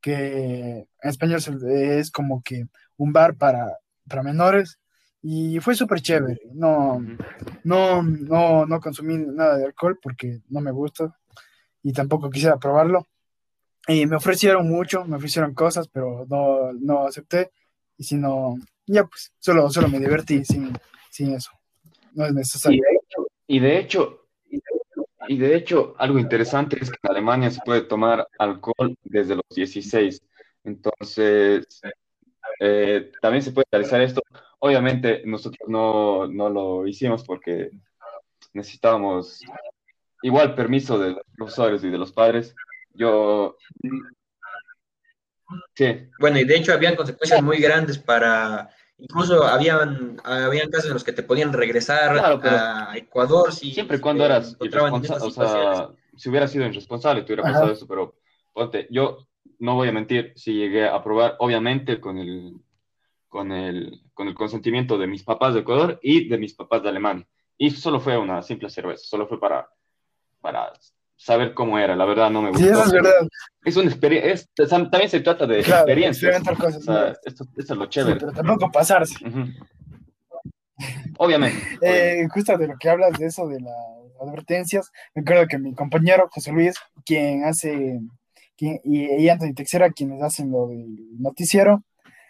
[0.00, 2.66] que en español es como que
[2.96, 4.78] un bar para, para menores.
[5.26, 6.38] Y fue súper chévere.
[6.52, 7.02] No,
[7.64, 11.18] no, no, no consumí nada de alcohol porque no me gusta
[11.82, 13.06] y tampoco quisiera probarlo
[13.86, 17.50] y me ofrecieron mucho, me ofrecieron cosas, pero no, no acepté.
[17.96, 18.56] Y si no,
[18.86, 20.72] ya pues, solo, solo me divertí sin,
[21.10, 21.50] sin eso.
[22.14, 22.82] No es necesario.
[23.46, 27.50] Y de hecho, y de hecho, Y de hecho, algo interesante es que en Alemania
[27.50, 30.22] se puede tomar alcohol desde los 16.
[30.64, 31.82] Entonces,
[32.60, 34.22] eh, también se puede realizar esto.
[34.60, 37.70] Obviamente, nosotros no, no lo hicimos porque
[38.52, 39.40] necesitábamos
[40.22, 42.54] igual permiso de los profesores y de los padres.
[42.94, 43.56] Yo,
[45.74, 46.08] sí.
[46.18, 51.04] Bueno, y de hecho habían consecuencias muy grandes para, incluso habían, habían casos en los
[51.04, 56.28] que te podían regresar Claro, a Ecuador si Siempre cuando eras irresponsable, o sea, si
[56.30, 57.52] hubiera sido irresponsable, te hubiera Ajá.
[57.52, 58.16] pasado eso, pero
[58.52, 59.26] ponte, yo
[59.58, 62.54] no voy a mentir, si llegué a probar, obviamente, con el,
[63.34, 66.88] con el, con el consentimiento de mis papás de Ecuador y de mis papás de
[66.90, 67.26] Alemania.
[67.58, 69.68] Y solo fue una simple cerveza, solo fue para,
[70.40, 70.72] para
[71.16, 72.70] saber cómo era, la verdad no me Sí, gustó.
[72.70, 73.26] eso es verdad.
[73.64, 76.36] Es una experiencia, también se trata de Claro, experiencias.
[76.36, 78.20] experimentar cosas O sea, esto, esto es lo Sí, chévere.
[78.20, 79.16] pero tampoco pasarse.
[79.26, 79.40] Ujú.
[81.18, 81.58] Obviamente.
[81.80, 82.22] obviamente.
[82.22, 83.74] Eh, justo de lo que hablas de eso, de las
[84.20, 88.00] advertencias, me acuerdo que mi compañero José Luis, quien hace,
[88.56, 91.82] quien- y, y Anthony Texera, quienes hacen lo del noticiero,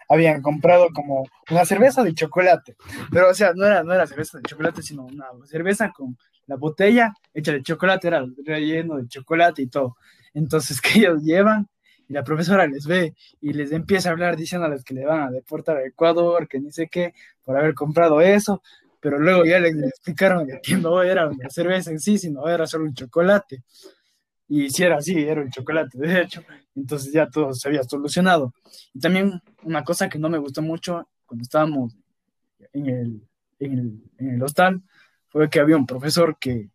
[0.08, 2.76] habían comprado como una cerveza de chocolate,
[3.10, 6.56] pero o sea, no era, no era cerveza de chocolate, sino una cerveza con la
[6.56, 9.96] botella hecha de chocolate, era relleno de chocolate y todo.
[10.34, 11.68] Entonces que ellos llevan
[12.08, 15.30] y la profesora les ve y les empieza a hablar diciéndoles que le van a
[15.30, 17.14] deportar a Ecuador, que ni sé qué,
[17.44, 18.62] por haber comprado eso,
[19.00, 22.84] pero luego ya les explicaron que no era una cerveza en sí, sino era solo
[22.84, 23.62] un chocolate.
[24.48, 26.42] Y si era así, era un chocolate, de hecho.
[26.74, 28.52] Entonces ya todo se había solucionado.
[28.92, 31.96] Y también una cosa que no me gustó mucho cuando estábamos
[32.72, 33.28] en el,
[33.58, 34.82] en el, en el hostal
[35.28, 36.70] fue que había un profesor que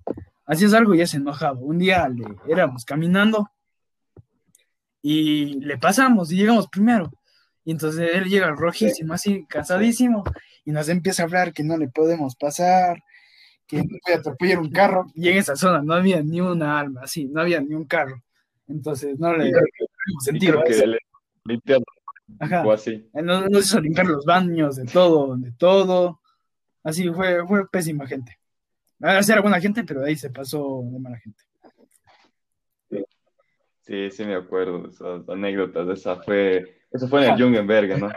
[0.45, 1.59] hacías algo y ya se enojaba.
[1.59, 3.49] Un día le éramos caminando
[5.01, 7.11] y le pasamos y llegamos primero.
[7.63, 10.23] Y entonces él llega rojísimo, así cansadísimo,
[10.65, 13.03] y nos empieza a hablar que no le podemos pasar,
[13.69, 15.05] que no atropellar un carro.
[15.13, 18.21] Y en esa zona no había ni una alma, así, no había ni un carro.
[18.67, 20.97] Entonces no le dimos sentido que le
[21.45, 21.85] limpiando
[22.39, 22.65] Ajá.
[22.65, 23.07] o así.
[23.13, 26.19] No, nos hizo limpiar los baños, de todo, de todo.
[26.83, 28.39] Así fue, fue pésima gente.
[29.01, 31.43] A era buena gente, pero ahí se pasó de mala gente.
[33.81, 35.87] Sí, sí me acuerdo de esas anécdotas.
[35.89, 38.11] Esa fue, eso fue en el Jungenberg, ¿no?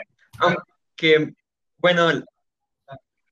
[0.96, 1.34] Que,
[1.78, 2.10] bueno,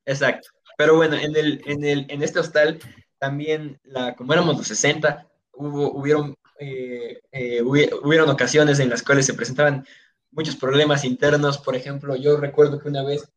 [0.05, 0.49] exacto.
[0.81, 2.79] Pero bueno, en, el, en, el, en este hostal
[3.19, 9.03] también, la, como éramos los 60, hubo, hubieron, eh, eh, hubi- hubieron ocasiones en las
[9.03, 9.85] cuales se presentaban
[10.31, 11.59] muchos problemas internos.
[11.59, 13.29] Por ejemplo, yo recuerdo que una vez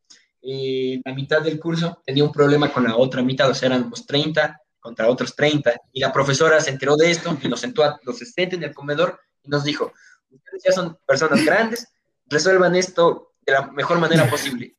[0.41, 4.06] eh, la mitad del curso tenía un problema con la otra mitad, o sea, éramos
[4.06, 7.99] 30 contra otros 30, y la profesora se enteró de esto y nos sentó a
[8.03, 9.91] los 60 en el comedor y nos dijo,
[10.29, 11.89] ustedes ya son personas grandes,
[12.27, 14.77] resuelvan esto de la mejor manera posible.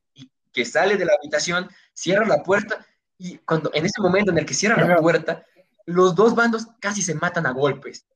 [0.54, 2.86] Que sale de la habitación, cierra la puerta
[3.18, 5.44] y cuando en ese momento en el que cierra la puerta,
[5.84, 8.06] los dos bandos casi se matan a golpes.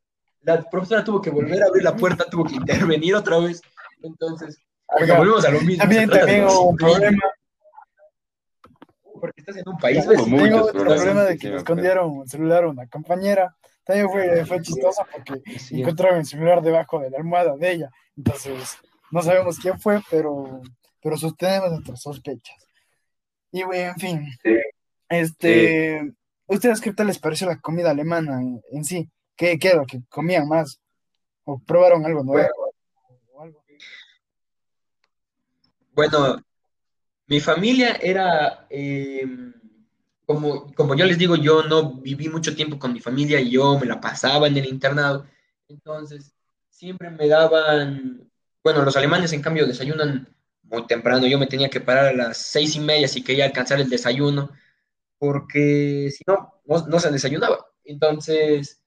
[0.42, 3.60] La profesora tuvo que volver a abrir la puerta, tuvo que intervenir otra vez.
[4.02, 4.56] Entonces,
[4.96, 5.18] bueno, Ajá.
[5.18, 5.78] volvemos a lo mismo.
[5.82, 7.22] También, también hubo un problema,
[9.20, 10.42] Porque estás en un país vecino.
[10.44, 13.54] tengo otro problemas, problema de que me le escondieron un celular a una compañera.
[13.84, 17.90] También fue, fue chistoso porque Sí, encontraron el celular debajo de la almohada de ella.
[18.16, 18.78] Entonces,
[19.10, 20.62] no sabemos quién fue, pero,
[21.02, 22.56] pero sostenemos nuestras sospechas.
[23.52, 24.26] Y bueno, en fin,
[25.08, 26.12] este,
[26.46, 29.08] ¿ustedes qué tal les pareció la comida alemana en, en sí?
[29.36, 30.80] ¿Qué, qué era lo que comían más?
[31.44, 32.48] ¿O probaron algo nuevo?
[35.92, 36.40] Bueno,
[37.26, 39.26] mi familia era, eh,
[40.26, 43.86] como, como yo les digo, yo no viví mucho tiempo con mi familia yo me
[43.86, 45.26] la pasaba en el internado.
[45.68, 46.32] Entonces,
[46.70, 48.30] siempre me daban,
[48.62, 50.28] bueno, los alemanes en cambio desayunan
[50.70, 51.26] muy temprano.
[51.26, 54.50] Yo me tenía que parar a las seis y media si quería alcanzar el desayuno,
[55.18, 57.66] porque si no, no, se desayunaba.
[57.84, 58.82] Entonces,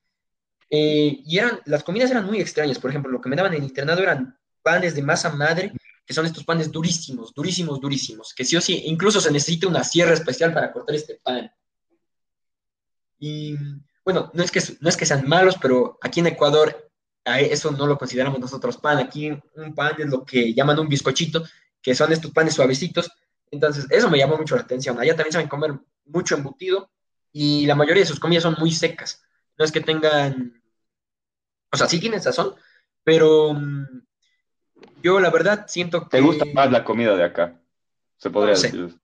[0.69, 2.79] eh, y eran, las comidas eran muy extrañas.
[2.79, 5.73] Por ejemplo, lo que me daban en el internado eran panes de masa madre
[6.05, 9.83] que son estos panes durísimos, durísimos, durísimos, que sí o sí, incluso se necesita una
[9.83, 11.51] sierra especial para cortar este pan.
[13.19, 13.55] Y
[14.03, 16.91] bueno, no es que, no es que sean malos, pero aquí en Ecuador
[17.23, 18.97] eso no lo consideramos nosotros pan.
[18.97, 21.43] Aquí un pan es lo que llaman un bizcochito,
[21.81, 23.11] que son estos panes suavecitos.
[23.51, 24.99] Entonces, eso me llamó mucho la atención.
[24.99, 25.73] Allá también saben comer
[26.05, 26.89] mucho embutido
[27.31, 29.23] y la mayoría de sus comidas son muy secas.
[29.57, 30.61] No es que tengan,
[31.71, 32.55] o sea, sí tienen sazón,
[33.03, 33.85] pero mm,
[35.03, 36.17] yo la verdad siento que...
[36.17, 37.59] ¿Te gusta más la comida de acá?
[38.17, 38.99] Se podría No decir.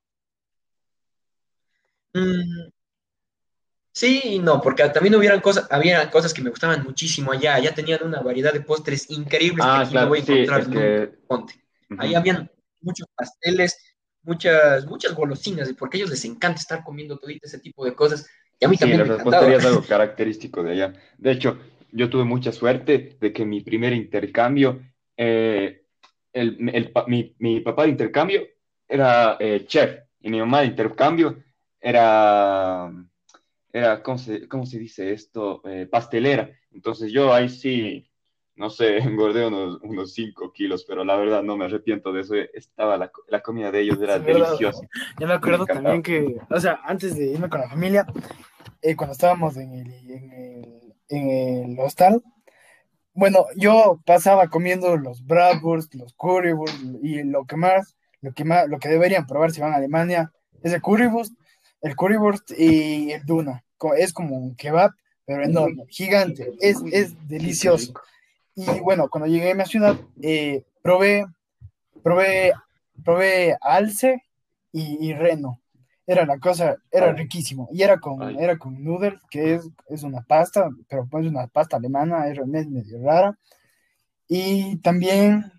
[2.14, 2.70] Mm,
[3.92, 7.56] sí y no, porque también hubieran cosas, había cosas que me gustaban muchísimo allá.
[7.56, 10.32] Allá tenían una variedad de postres increíbles que Ah, aquí no claro, voy a sí,
[10.34, 10.80] encontrar es nunca.
[10.80, 11.08] que...
[11.28, 11.66] Ponte.
[11.98, 12.52] Ahí habían
[12.88, 13.78] muchos pasteles,
[14.24, 18.28] muchas, muchas golosinas, porque a ellos les encanta estar comiendo todo ese tipo de cosas.
[18.60, 20.94] Y a mí Sí, también la me repostería es algo característico de allá.
[21.18, 21.60] De hecho,
[21.92, 24.82] yo tuve mucha suerte de que mi primer intercambio,
[25.16, 25.84] eh,
[26.34, 28.48] el, el mi, mi papá de intercambio
[28.88, 31.44] era eh, chef y mi mamá de intercambio
[31.80, 32.92] era,
[33.72, 35.62] era ¿cómo se, cómo se dice esto?
[35.66, 36.50] Eh, pastelera.
[36.72, 38.10] Entonces yo ahí sí,
[38.58, 42.36] no sé, engordé unos, unos 5 kilos, pero la verdad no me arrepiento de eso.
[42.36, 44.46] Estaba la, la comida de ellos, era verdad.
[44.48, 44.88] deliciosa.
[45.20, 48.06] Yo me acuerdo Me también que, o sea, antes de irme con la familia,
[48.82, 51.30] eh, cuando estábamos en el, en el, en
[51.72, 52.22] el hostal,
[53.14, 58.68] bueno, yo pasaba comiendo los bratwurst, los currywurst y lo que más, lo que más,
[58.68, 61.34] lo que deberían probar si van a Alemania es el currywurst,
[61.82, 63.64] el currywurst y el duna.
[63.98, 64.92] Es como un kebab,
[65.26, 67.94] pero enorme, gigante, es, es delicioso.
[68.58, 71.28] Y bueno, cuando llegué a mi ciudad, eh, probé,
[72.02, 72.54] probé,
[73.06, 74.24] probé alce
[74.72, 75.62] y, y reno.
[76.08, 77.70] Era la cosa, era riquísimo.
[77.72, 78.36] Y era con, Ay.
[78.40, 83.00] era con noodles, que es, es una pasta, pero pues una pasta alemana, es medio,
[83.04, 83.38] rara.
[84.28, 85.52] Y también,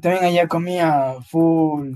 [0.00, 1.92] también allá comía full,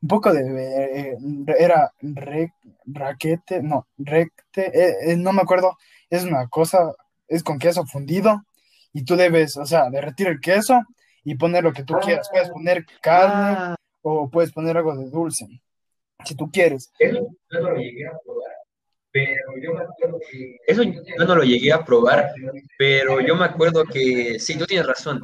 [0.00, 1.18] un poco de, eh,
[1.58, 2.54] era re-
[2.86, 5.76] raquete, no, recte, eh, eh, no me acuerdo,
[6.08, 6.94] es una cosa,
[7.26, 8.44] es con queso fundido
[8.92, 10.80] y tú debes, o sea, derretir el queso
[11.24, 12.28] y poner lo que tú quieras.
[12.30, 15.46] Puedes poner carne Ah, o puedes poner algo de dulce,
[16.24, 16.90] si tú quieres.
[16.98, 18.52] Eso yo no lo llegué a probar,
[19.10, 20.56] pero yo me acuerdo que...
[20.66, 22.32] Eso yo no lo llegué a probar,
[22.78, 25.22] pero yo me acuerdo que, sí, tú tienes razón,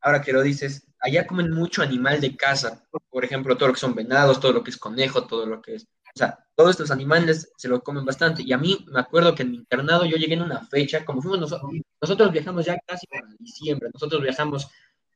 [0.00, 3.80] ahora que lo dices, allá comen mucho animal de casa, por ejemplo, todo lo que
[3.80, 5.86] son venados, todo lo que es conejo, todo lo que es...
[6.16, 8.42] O sea, todos estos animales se lo comen bastante.
[8.42, 11.20] Y a mí me acuerdo que en mi internado yo llegué en una fecha, como
[11.20, 14.66] fuimos nosotros, nosotros viajamos ya casi para diciembre, nosotros viajamos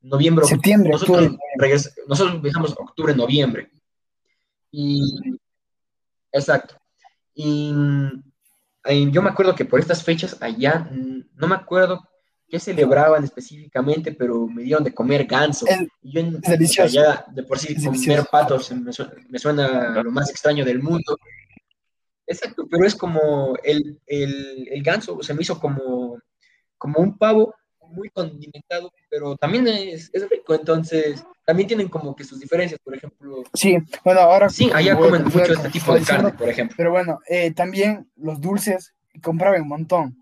[0.03, 1.39] noviembre, Septiembre, nosotros,
[2.07, 3.71] nosotros viajamos octubre, noviembre.
[4.71, 5.01] Y,
[6.33, 6.77] exacto.
[7.35, 7.75] Y,
[8.85, 12.10] y yo me acuerdo que por estas fechas allá, mm, no me acuerdo
[12.51, 15.67] qué celebraban específicamente, pero me dieron de comer ganso.
[15.69, 17.01] Es- Y yo en- es delicioso.
[17.01, 18.29] allá, de por sí, Es comer delicioso.
[18.31, 21.17] patos me suena, me suena lo más extraño del mundo.
[22.27, 26.19] Exacto, pero es como el, el, el ganso se me hizo como,
[26.79, 27.55] como un pavo
[27.89, 32.95] muy condimentado, pero también es, es rico, entonces también tienen como que sus diferencias, por
[32.95, 33.43] ejemplo.
[33.55, 36.75] Sí, bueno, ahora Sí, allá comen mucho este tipo de carne, diciendo, por ejemplo.
[36.77, 40.20] Pero bueno, eh, también los dulces, compraba un montón.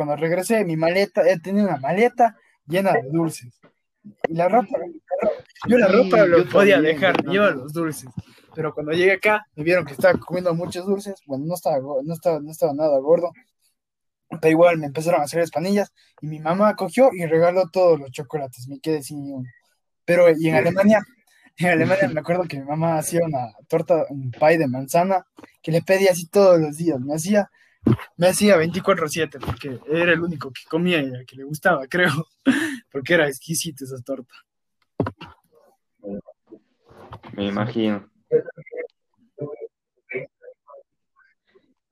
[0.00, 2.34] Cuando regresé, mi maleta, he tenido una maleta
[2.66, 3.60] llena de dulces.
[4.26, 7.32] Y la ropa, la ropa- yo la Sí, ropa lo yo podía también, dejar, me
[7.32, 8.08] lleva los dulces.
[8.54, 11.16] Pero cuando llegué acá, me vieron que estaba comiendo muchos dulces.
[11.26, 13.30] Bueno, no estaba, no estaba, no estaba nada gordo.
[14.40, 18.10] Pero igual me empezaron a hacer espanillas y mi mamá cogió y regaló todos los
[18.10, 18.68] chocolates.
[18.68, 19.46] Me quedé sin uno.
[20.06, 21.00] Pero y en Alemania,
[21.58, 25.26] en Alemania me acuerdo que mi mamá hacía una torta, un pie de manzana
[25.60, 26.98] que le pedía así todos los días.
[27.00, 27.50] Me hacía,
[28.16, 32.26] me hacía 24/7 porque era el único que comía y al que le gustaba, creo.
[32.90, 34.34] Porque era exquisita esa torta.
[37.34, 38.08] me imagino.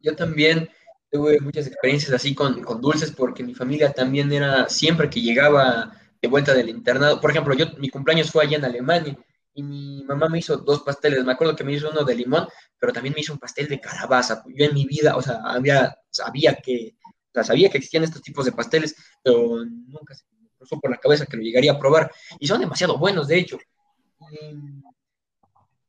[0.00, 0.68] Yo también
[1.10, 5.92] tuve muchas experiencias así con, con dulces porque mi familia también era, siempre que llegaba
[6.20, 9.16] de vuelta del internado, por ejemplo, yo, mi cumpleaños fue allá en Alemania
[9.58, 12.46] y mi mamá me hizo dos pasteles, me acuerdo que me hizo uno de limón,
[12.78, 14.44] pero también me hizo un pastel de calabaza.
[14.46, 16.96] Yo en mi vida, o sea, había, sabía que,
[17.34, 21.26] sabía que existían estos tipos de pasteles, pero nunca se me cruzó por la cabeza
[21.26, 22.08] que lo llegaría a probar.
[22.38, 23.58] Y son demasiado buenos, de hecho.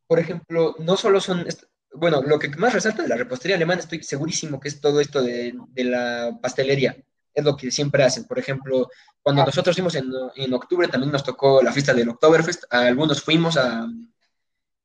[0.08, 1.46] Por ejemplo, no solo son,
[1.94, 5.22] bueno, lo que más resalta de la repostería alemana, estoy segurísimo que es todo esto
[5.22, 6.98] de, de la pastelería.
[7.40, 8.26] Es lo que siempre hacen.
[8.26, 8.90] Por ejemplo,
[9.22, 12.64] cuando nosotros fuimos en, en octubre, también nos tocó la fiesta del Oktoberfest.
[12.72, 13.88] Algunos fuimos a,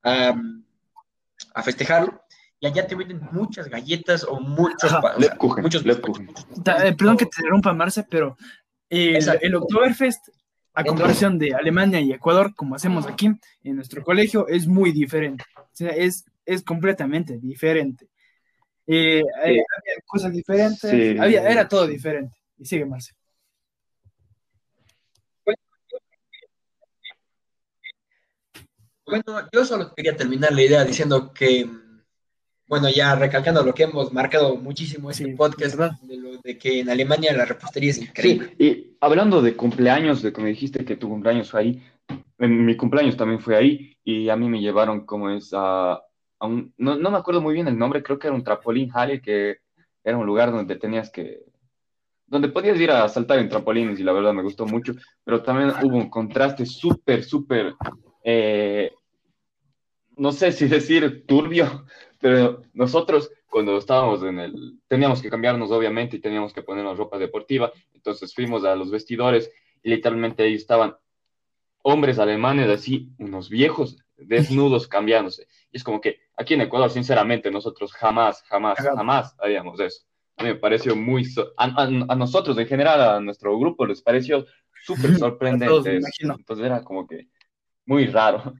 [0.02, 0.34] a,
[1.54, 2.20] a festejarlo.
[2.60, 5.00] Y allá te venden muchas galletas o muchos, Ajá.
[5.02, 5.84] pa- o sea, Lebkuchen, muchos.
[6.64, 8.36] Ta- eh, perdón que te interrumpa, Marce, pero
[8.88, 10.28] el, Oktoberfest,
[10.72, 13.26] a comparación de Alemania y Ecuador, como hacemos aquí
[13.64, 15.44] en nuestro colegio, es muy diferente.
[15.56, 18.08] O sea, es, es completamente diferente.
[18.86, 21.16] Eh, hay- había cosas diferentes, Sí.
[21.18, 22.36] había, era todo diferente.
[22.58, 23.12] Y sigue, Marce.
[29.06, 31.68] Bueno, yo solo quería terminar la idea diciendo que,
[32.66, 35.96] bueno, ya recalcando lo que hemos marcado muchísimo este Sí, podcast, ¿verdad?
[36.02, 38.54] de, lo, de que en Alemania la repostería es Sí, increíble.
[38.58, 41.82] y hablando de cumpleaños, de como dijiste que tu cumpleaños fue ahí,
[42.38, 46.46] en mi cumpleaños también fue ahí y a mí me llevaron como es a, a
[46.46, 49.20] un, no, no me acuerdo muy bien el nombre, creo que era un trampolín Halle,
[49.20, 49.58] que
[50.02, 51.42] era un lugar donde tenías que,
[52.26, 55.72] donde podías ir a saltar en trampolines y la verdad me gustó mucho, pero también
[55.82, 57.74] hubo un contraste súper, súper,
[58.22, 58.92] eh,
[60.16, 61.86] no sé si decir turbio,
[62.20, 67.18] pero nosotros cuando estábamos en el, teníamos que cambiarnos obviamente y teníamos que ponernos ropa
[67.18, 69.50] deportiva, entonces fuimos a los vestidores
[69.82, 70.96] y literalmente ahí estaban
[71.82, 75.46] hombres alemanes así, unos viejos desnudos cambiándose.
[75.70, 80.04] Y es como que aquí en Ecuador, sinceramente, nosotros jamás, jamás, jamás haríamos eso.
[80.36, 81.24] A mí me pareció muy,
[81.56, 84.46] a, nosotros en general, a nuestro grupo les pareció
[84.84, 86.00] súper sorprendente.
[86.20, 87.28] Entonces era como que
[87.86, 88.54] muy raro.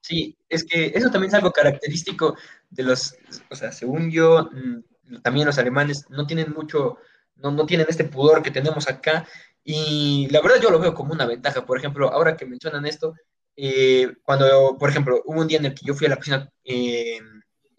[0.00, 2.36] Sí, es que eso también es algo característico
[2.70, 3.16] de los,
[3.50, 6.98] o sea, según yo, mm, también los alemanes no tienen mucho,
[7.36, 9.26] no, no tienen este pudor que tenemos acá.
[9.64, 11.66] Y la verdad yo lo veo como una ventaja.
[11.66, 13.14] Por ejemplo, ahora que mencionan esto,
[13.56, 16.48] eh, cuando, por ejemplo, hubo un día en el que yo fui a la piscina,
[16.62, 17.18] eh,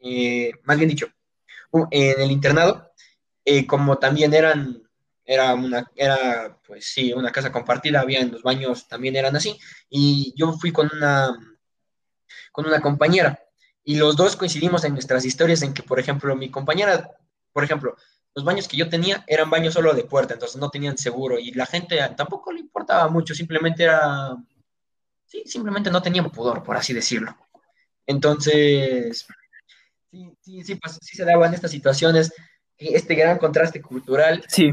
[0.02, 1.08] eh, más bien dicho,
[1.92, 2.87] en el internado,
[3.66, 4.84] como también eran,
[5.24, 9.58] era una, era, pues sí, una casa compartida, había en los baños también eran así,
[9.90, 11.38] y yo fui con una,
[12.52, 13.40] con una compañera,
[13.84, 17.10] y los dos coincidimos en nuestras historias en que, por ejemplo, mi compañera,
[17.54, 17.96] por ejemplo,
[18.36, 21.52] los baños que yo tenía eran baños solo de puerta, entonces no tenían seguro, y
[21.52, 24.36] la gente tampoco le importaba mucho, simplemente era,
[25.26, 27.36] sí, simplemente no tenían pudor, por así decirlo.
[28.06, 29.26] Entonces,
[30.12, 32.34] sí, sí, sí, pues, sí se daban estas situaciones
[32.78, 34.44] este gran contraste cultural.
[34.48, 34.72] Sí.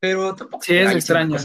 [0.00, 1.36] Pero tampoco sí, es extraño.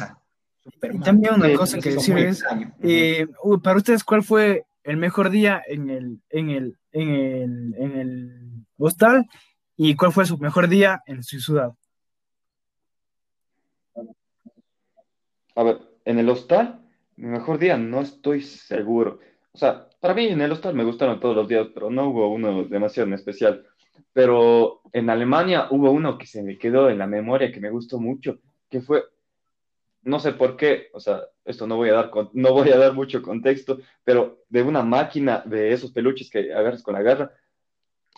[0.81, 2.43] Y también una cosa que decir es,
[2.83, 3.27] eh,
[3.63, 8.65] para ustedes, ¿cuál fue el mejor día en el, en el, en el, en el
[8.77, 9.25] hostal
[9.77, 11.73] y cuál fue su mejor día en su ciudad?
[15.55, 16.81] A ver, en el hostal,
[17.15, 19.19] mi mejor día no estoy seguro.
[19.51, 22.31] O sea, para mí en el hostal me gustaron todos los días, pero no hubo
[22.33, 23.65] uno demasiado en especial
[24.13, 27.99] pero en Alemania hubo uno que se me quedó en la memoria que me gustó
[27.99, 28.39] mucho,
[28.69, 29.03] que fue,
[30.03, 32.93] no sé por qué, o sea, esto no voy a dar, no voy a dar
[32.93, 37.31] mucho contexto, pero de una máquina de esos peluches que agarras con la garra,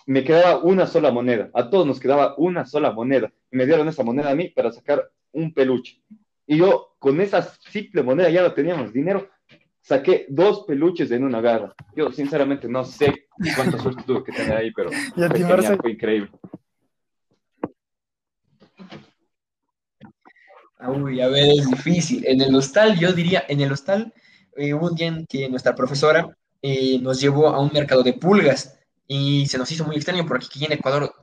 [0.06, 4.04] me quedaba una sola moneda, a todos nos quedaba una sola moneda, me dieron esa
[4.04, 6.02] moneda a mí para sacar un peluche.
[6.48, 9.30] Y yo con esa simple moneda ya no teníamos dinero,
[9.82, 11.74] saqué dos peluches en una garra.
[11.96, 14.90] Yo sinceramente no sé cuánta suerte tuve que tener ahí, pero
[15.82, 16.30] fue, increíble.
[20.88, 22.26] Uy, a ver, es difícil.
[22.26, 24.14] En el hostal, yo diría, en el hostal
[24.56, 28.14] eh, hubo un día en que nuestra profesora eh, nos llevó a un mercado de
[28.14, 31.14] pulgas y se nos hizo muy extraño porque aquí en Ecuador,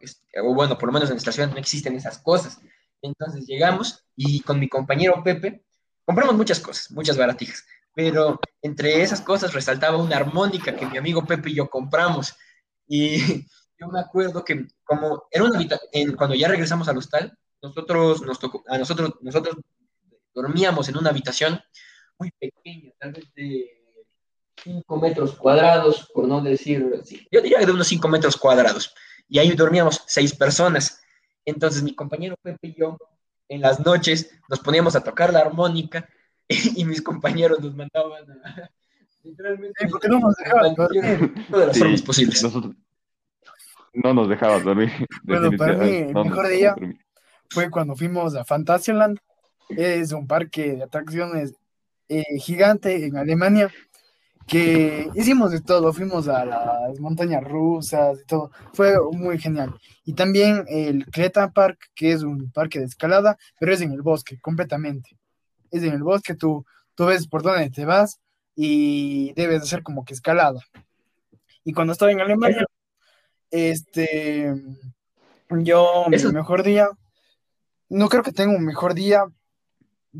[0.42, 2.60] o bueno, por lo menos en nuestra ciudad no existen esas cosas.
[3.00, 5.62] Entonces llegamos y con mi compañero Pepe
[6.04, 7.64] compramos muchas cosas, muchas baratijas
[7.98, 12.32] pero entre esas cosas resaltaba una armónica que mi amigo Pepe y yo compramos.
[12.86, 13.18] Y
[13.76, 15.58] yo me acuerdo que como era una
[15.90, 19.56] en, cuando ya regresamos al hostal, nosotros, nos tocó, a nosotros, nosotros
[20.32, 21.60] dormíamos en una habitación
[22.20, 23.66] muy pequeña, tal vez de
[24.62, 26.88] 5 metros cuadrados, por no decir,
[27.32, 28.94] yo diría de unos 5 metros cuadrados.
[29.28, 31.02] Y ahí dormíamos seis personas.
[31.44, 32.96] Entonces mi compañero Pepe y yo,
[33.48, 36.08] en las noches, nos poníamos a tocar la armónica
[36.76, 38.70] y mis compañeros nos mandaban a,
[39.22, 41.02] literalmente ¿Por qué no nos dejaban dormir?
[41.50, 42.42] De las formas posibles.
[42.42, 42.74] Nosotros,
[43.92, 44.90] no nos dejaban dormir.
[45.24, 46.74] Bueno, para mí el mejor día
[47.50, 49.18] fue cuando fuimos a Fantasyland.
[49.68, 51.52] Es un parque de atracciones
[52.08, 53.70] eh, gigante en Alemania
[54.46, 59.74] que hicimos de todo, fuimos a las montañas rusas y todo, fue muy genial.
[60.06, 64.00] Y también el Creta Park, que es un parque de escalada, pero es en el
[64.00, 65.18] bosque, completamente
[65.70, 66.64] es en el bosque, tú,
[66.94, 68.20] tú ves por dónde te vas
[68.54, 70.60] y debes hacer como que escalada.
[71.64, 72.66] Y cuando estaba en Alemania,
[73.50, 74.54] este,
[75.50, 76.88] yo, mi mejor día,
[77.88, 79.24] no creo que tenga un mejor día,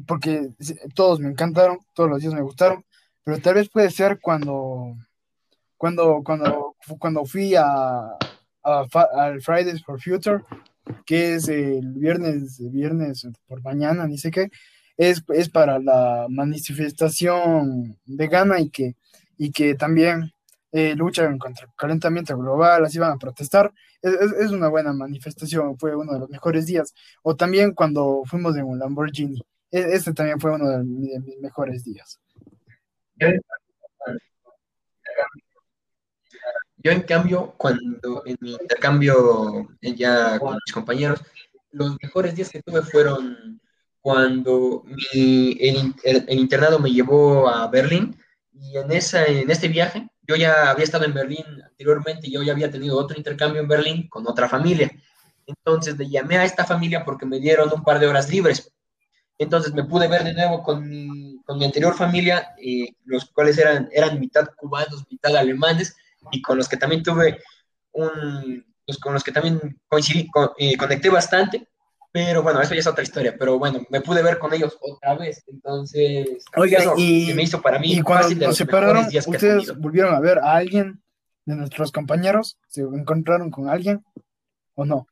[0.07, 0.51] porque
[0.95, 2.85] todos me encantaron, todos los días me gustaron,
[3.25, 4.95] pero tal vez puede ser cuando,
[5.77, 8.17] cuando, cuando, cuando fui a,
[8.63, 10.45] al Fridays for Future,
[11.05, 14.51] que es el viernes, viernes por mañana, ni sé qué,
[14.99, 18.97] es, para la manifestación vegana y que,
[19.39, 20.33] y que también
[20.73, 23.73] eh, luchan contra el calentamiento global, así van a protestar.
[24.03, 26.95] Es, una buena manifestación, fue uno de los mejores días.
[27.23, 29.41] O también cuando fuimos en un Lamborghini,
[29.71, 32.21] este también fue uno de, mis mejores días.
[36.81, 41.23] Yo, en cambio, cuando en mi intercambio ya con mis compañeros,
[41.71, 43.61] los mejores días que tuve fueron
[44.09, 45.95] cuando el,
[46.31, 48.19] internado me llevó a Berlín
[48.55, 52.43] y en, esa, en este viaje yo ya había estado en Berlín anteriormente y yo
[52.43, 54.91] ya había tenido otro intercambio en Berlín con otra familia.
[55.47, 58.73] Entonces le llamé a esta familia porque me dieron un par de horas libres.
[59.37, 63.59] Entonces me pude ver de nuevo con mi, con mi anterior familia, eh, los cuales
[63.59, 65.95] eran, eran mitad cubanos, mitad alemanes,
[66.33, 67.43] y con los que también tuve
[67.93, 71.69] un, los con los que también coincidí, eh, conecté bastante,
[72.27, 75.17] pero bueno, eso ya es otra historia, pero bueno, me pude ver con ellos otra
[75.17, 78.59] vez, entonces, Oiga, eso y, me hizo para mí y cuando fácil de nos los
[78.59, 81.03] separaron, ¿ustedes volvieron a ver a alguien
[81.45, 82.59] de nuestros compañeros?
[82.69, 84.05] ¿Se encontraron con alguien
[84.75, 85.07] o no?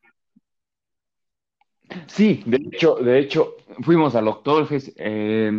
[2.06, 5.52] Sí, de hecho, de hecho, fuimos al Oktoberfest, eh,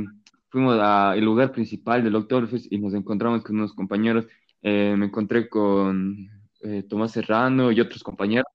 [0.50, 4.28] fuimos al lugar principal del Oktoberfest y nos encontramos con unos compañeros.
[4.62, 6.30] Eh, me encontré con
[6.62, 8.48] eh, Tomás Serrano y otros compañeros.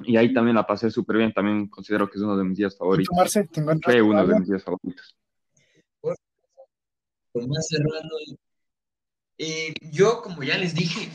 [0.00, 1.32] Y ahí también la pasé súper bien.
[1.32, 3.16] También considero que es uno de mis días ¿Y favoritos.
[3.16, 5.16] Marce, te Fue uno de mis días favoritos.
[7.32, 8.10] Tomás Serrano,
[9.38, 11.10] eh, yo, como ya les dije,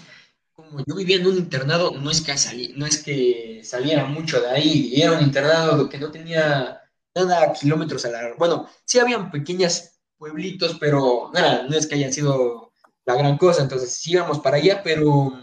[0.53, 4.39] como yo vivía en un internado, no es que salí, no es que saliera mucho
[4.39, 6.79] de ahí, era un internado que no tenía
[7.15, 8.33] nada a kilómetros a la...
[8.37, 12.71] Bueno, sí habían pequeños pueblitos, pero no, era- no es que hayan sido
[13.05, 15.33] la gran cosa, entonces sí íbamos para allá, pero,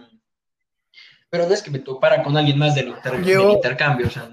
[1.31, 4.11] pero no es que me topara con alguien más del, inter- Yo- del intercambio, o
[4.11, 4.31] sea,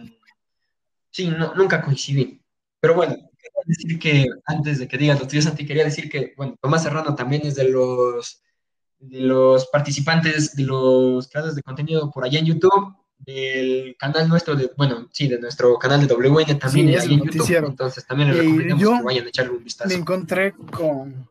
[1.11, 2.41] sí, no- nunca coincidí.
[2.79, 6.33] Pero bueno, quería decir que, antes de que digas lo tuyo, Santi, quería decir que,
[6.37, 8.41] bueno, Tomás Serrano también es de los
[8.97, 14.55] de los participantes de los creadores de contenido por allá en YouTube, del canal nuestro,
[14.55, 17.35] de, bueno, sí, de nuestro canal de WN también Sí, ahí es en el YouTube.
[17.35, 17.67] noticiero.
[17.67, 19.89] Entonces también les recomendamos que vayan a echarle un vistazo.
[19.89, 21.27] Me encontré con,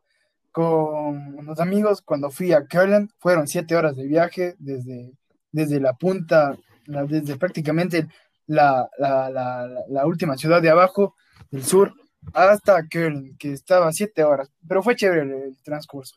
[0.53, 3.11] con unos amigos cuando fui a Köln.
[3.19, 5.13] Fueron siete horas de viaje desde,
[5.55, 8.09] desde la punta, la- desde prácticamente
[8.47, 9.31] la, la,
[9.89, 11.15] la, última ciudad de abajo
[11.51, 11.95] del sur
[12.33, 14.51] hasta Köln, que estaba siete horas.
[14.69, 16.17] Pero fue chévere el, transcurso.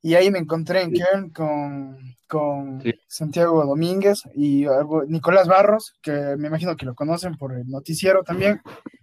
[0.00, 2.94] Y ahí me encontré en Köln con, con Sí.
[3.06, 8.22] Santiago Domínguez y algo- Nicolás Barros, que me imagino que lo conocen por el noticiero
[8.22, 8.60] también.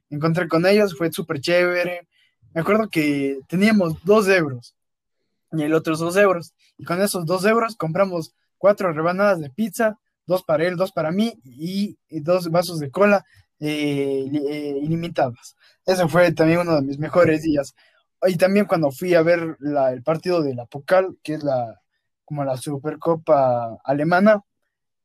[0.09, 2.07] Me encontré con ellos, fue súper chévere.
[2.53, 4.75] Me acuerdo que teníamos dos euros
[5.53, 6.53] y el otro dos euros.
[6.77, 9.97] Y con esos dos euros compramos cuatro rebanadas de pizza,
[10.27, 13.25] dos para él, dos para mí y, dos vasos de cola
[13.59, 15.55] eh, eh, ilimitados.
[15.83, 17.73] Ese fue también uno de mis mejores días.
[18.27, 21.81] Y también cuando fui a ver el partido de la Pokal, que es la
[22.23, 24.41] como la Supercopa alemana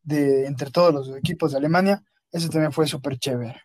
[0.02, 3.62] de entre todos los equipos de Alemania, ese también fue súper chévere.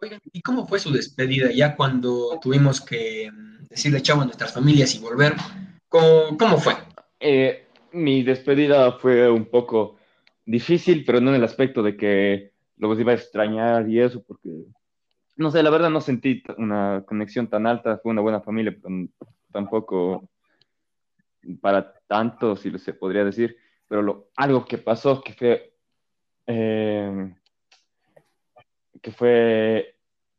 [0.00, 4.52] Oigan, ¿y cómo fue su despedida ya cuando tuvimos que mm, decirle chao a nuestras
[4.52, 5.34] familias y volver?
[5.88, 6.74] ¿Cómo, fue?
[7.20, 9.96] Eh, mi despedida fue un poco
[10.44, 14.50] difícil, pero no en el aspecto de que los iba a extrañar y eso, porque,
[15.36, 19.08] no sé, la verdad no sentí una conexión tan alta, fue una buena familia, pero
[19.52, 20.28] tampoco
[21.60, 23.56] para tanto, si se podría decir,
[23.88, 25.74] pero lo, algo que pasó que fue,
[26.46, 27.34] eh,
[29.00, 29.96] que fue,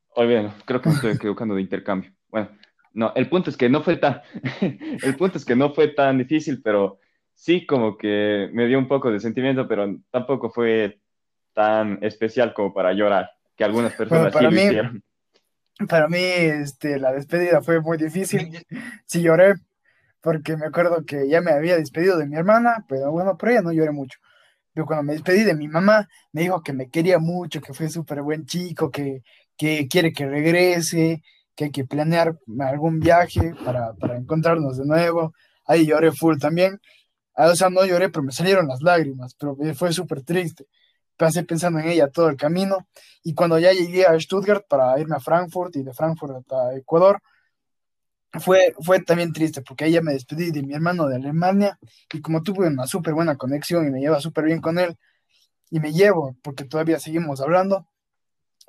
[0.09, 2.11] olvídalo, creo que me estoy equivocando de intercambio.
[2.93, 4.21] No, el punto es que no fue tan,
[4.61, 6.99] el punto es que no fue tan difícil, pero
[7.33, 10.99] sí como que me dio un poco de sentimiento, pero tampoco fue
[11.53, 15.03] tan especial como para llorar, que algunas personas sí lo mí- hicieron.
[15.87, 18.49] Para mí, este, la despedida fue muy difícil.
[19.05, 19.53] Sí lloré,
[20.21, 23.61] porque me acuerdo que ya me había despedido de mi hermana, pero bueno, por ella
[23.61, 24.19] no lloré mucho.
[24.73, 27.89] Pero cuando me despedí de mi mamá, me dijo que me quería mucho, que fue
[27.89, 29.23] súper buen chico, que,
[29.57, 31.23] que quiere que regrese,
[31.59, 35.33] que hay que planear algún viaje para, para encontrarnos de nuevo.
[35.65, 36.79] Ahí lloré full también.
[37.35, 40.67] Ah, O sea, no lloré, pero me salieron las lágrimas, pero fue súper triste.
[41.17, 42.87] Pasé pensando en ella todo el camino.
[43.25, 47.21] Y cuando ya llegué a Stuttgart para irme a Frankfurt y de Frankfurt a Ecuador,
[48.39, 51.77] fue, fue también triste porque ya me despedí de mi hermano de Alemania
[52.13, 54.95] y como tuve una súper buena conexión y me lleva súper bien con él
[55.71, 57.87] y me llevo porque todavía seguimos hablando,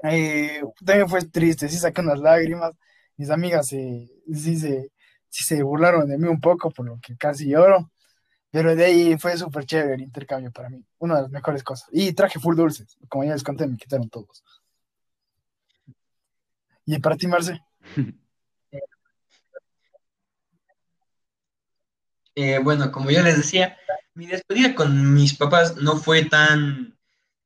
[0.05, 2.73] eh, también fue triste, sí saqué unas lágrimas,
[3.17, 4.91] mis amigas sí, se,
[5.29, 7.91] sí se burlaron de mí un poco por lo que casi lloro,
[8.51, 11.89] pero de ahí fue súper chévere el intercambio para mí, una de las mejores cosas.
[11.93, 14.43] Y traje full dulces, como ya les conté, me quitaron todos.
[16.87, 17.61] ¿Y para ti, Marce?
[22.37, 23.77] Eh, bueno, como ya les decía,
[24.15, 26.97] mi despedida con mis papás no fue tan,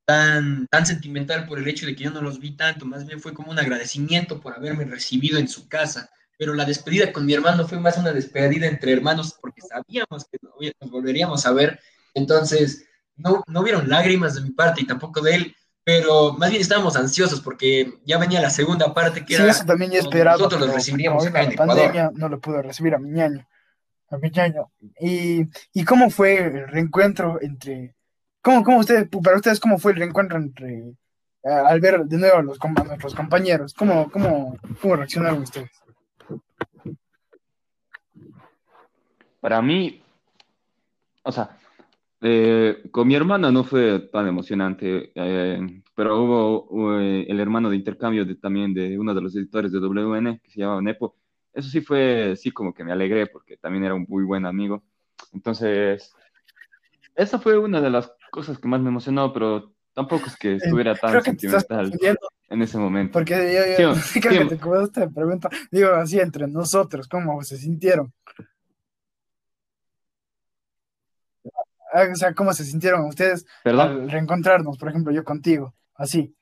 [0.05, 3.21] tan, tan sentimental por el hecho de que yo no los vi tanto, más bien
[3.21, 6.11] fue como un agradecimiento por haberme recibido en su casa.
[6.37, 10.39] Pero la despedida con mi hermano fue más una despedida entre hermanos porque sabíamos que
[10.81, 11.79] nos volveríamos a ver.
[12.13, 12.85] Entonces,
[13.17, 16.97] no, no hubieron lágrimas de mi parte y tampoco de él, pero más bien estábamos
[16.97, 20.37] ansiosos porque ya venía la segunda parte que Sí, era eso también ya esperaba.
[20.37, 21.77] nosotros los recibiríamos acá en la Ecuador.
[21.77, 23.47] pandemia, no lo pude recibir a mi ñaño.
[24.11, 24.73] A mi ñaño.
[25.01, 25.43] ¿Y,
[25.73, 27.95] y cómo fue el reencuentro entre...
[28.45, 30.91] ¿Cómo, cómo ustedes, para ustedes, cómo fue el reencuentro entre...
[31.43, 33.75] eh, al ver de nuevo a, los, a nuestros compañeros?
[33.75, 35.71] ¿Cómo, cómo, cómo reaccionaron ustedes?
[39.45, 40.03] para mí,
[41.23, 41.59] o sea,
[42.23, 47.77] eh, con mi hermana no fue tan emocionante, eh, pero hubo eh, el hermano de
[47.77, 51.17] intercambio de, también de uno de los editores de WN, que se llamaba Nepo.
[51.53, 54.83] Eso sí fue, sí, como que me alegré, porque también era un muy buen amigo.
[55.35, 56.15] Entonces,
[57.15, 60.97] esa fue una de las cosas que más me emocionó, pero tampoco es que estuviera
[60.97, 61.93] tan sentimental
[62.49, 63.13] en ese momento.
[63.13, 68.13] Porque yo, sí, creo que te esta pregunta, digo así entre nosotros, ¿cómo se sintieron?
[71.93, 76.35] Ah, o sea, ¿cómo se sintieron ustedes al reencontrarnos, por ejemplo, yo contigo, así?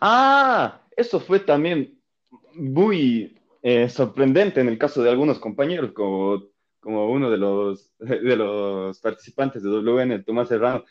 [0.00, 2.00] Ah, eso fue también
[2.54, 6.49] muy eh, sorprendente en el caso de algunos compañeros, como,
[6.80, 10.84] como uno de los, de los participantes de WN, Tomás Serrano,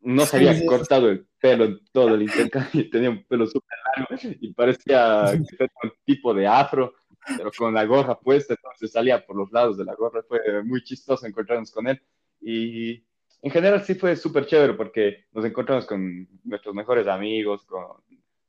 [0.00, 4.36] no se había cortado el pelo en todo el intercambio, tenía un pelo súper largo
[4.40, 6.94] y parecía que un tipo de afro
[7.36, 10.82] pero con la gorra puesta, entonces salía por los lados de la gorra, fue muy
[10.84, 12.00] chistoso encontrarnos con él
[12.40, 13.04] y
[13.42, 18.02] en general sí fue súper chévere porque nos encontramos con nuestros mejores amigos, con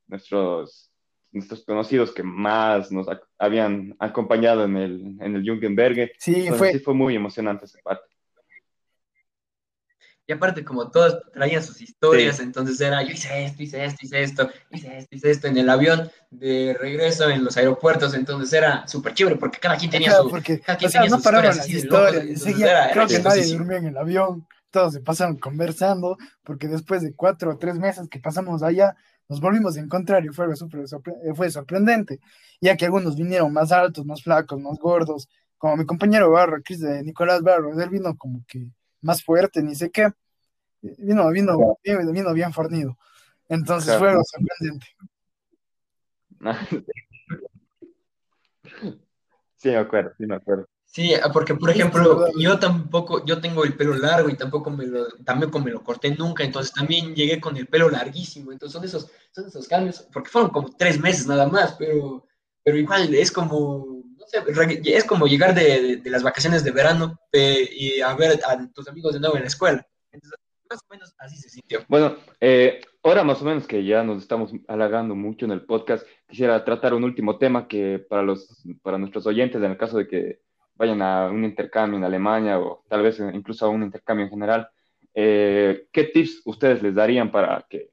[0.08, 0.92] nuestros,
[1.32, 3.08] nuestros conocidos que más nos
[3.38, 6.12] habían acompañado en el, en el Jungenberge.
[6.18, 6.74] Sí, fue...
[6.74, 8.08] sí fue muy emocionante esa parte.
[10.30, 14.24] Y aparte, como todos traían sus historias, entonces era, yo hice esto, hice esto, hice
[14.24, 18.86] esto, hice esto, hice esto en el avión de regreso en los aeropuertos, entonces era
[18.88, 22.44] súper chévere porque cada quien tenía su porque, cada quien tenía no paraban las historias,
[22.44, 27.52] creo que nadie durmió en el avión, todos se pasaron conversando, porque después de cuatro
[27.52, 28.98] o tres meses que pasamos allá,
[29.30, 30.86] nos volvimos a encontrar y fue, super,
[31.24, 32.20] eh, fue sorprendente,
[32.62, 36.82] ya que algunos vinieron más altos, más flacos, más gordos, como mi compañero Barro, Chris
[36.82, 38.68] de Nicolás Barro, él vino como que
[39.02, 40.10] más fuerte, ni sé qué.
[40.82, 42.98] Vino, vino, vino, vino bien fornido.
[43.50, 44.86] Entonces fue sorprendente.
[49.58, 50.68] Sí, me acuerdo, sí, me acuerdo.
[50.88, 55.06] Sí, porque por ejemplo, yo tampoco, yo tengo el pelo largo y tampoco me lo,
[55.24, 59.12] tampoco me lo corté nunca, entonces también llegué con el pelo larguísimo, entonces son esos,
[59.32, 62.26] son esos cambios, porque fueron como tres meses nada más, pero,
[62.64, 64.02] pero igual es como,
[64.84, 69.20] es como llegar de, las vacaciones de verano y a ver a tus amigos de
[69.20, 69.86] nuevo en la escuela.
[70.70, 71.82] más o menos así se sintió.
[71.90, 76.08] Bueno, eh, ahora más o menos que ya nos estamos halagando mucho en el podcast,
[76.28, 80.08] quisiera tratar un último tema que para, los, para nuestros oyentes, en el caso de
[80.08, 80.47] que
[80.78, 84.70] vayan a un intercambio en Alemania o tal vez incluso a un intercambio en general,
[85.14, 87.90] eh, ¿qué tips ustedes les darían para que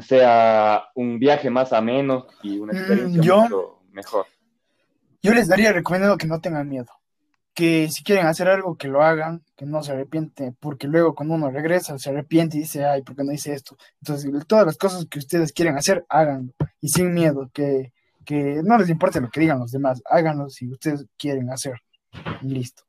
[0.00, 4.26] sea un viaje más ameno y una mm, experiencia mucho mejor?
[5.22, 6.90] Yo les daría recomendado que no tengan miedo,
[7.54, 11.34] que si quieren hacer algo, que lo hagan, que no se arrepienten, porque luego cuando
[11.34, 13.76] uno regresa se arrepiente y dice, ay, ¿por qué no hice esto?
[14.00, 17.92] Entonces, todas las cosas que ustedes quieren hacer, háganlo, y sin miedo, que,
[18.30, 21.80] no les importe lo que digan los demás, háganlo si ustedes quieren hacer,
[22.42, 22.84] y listo.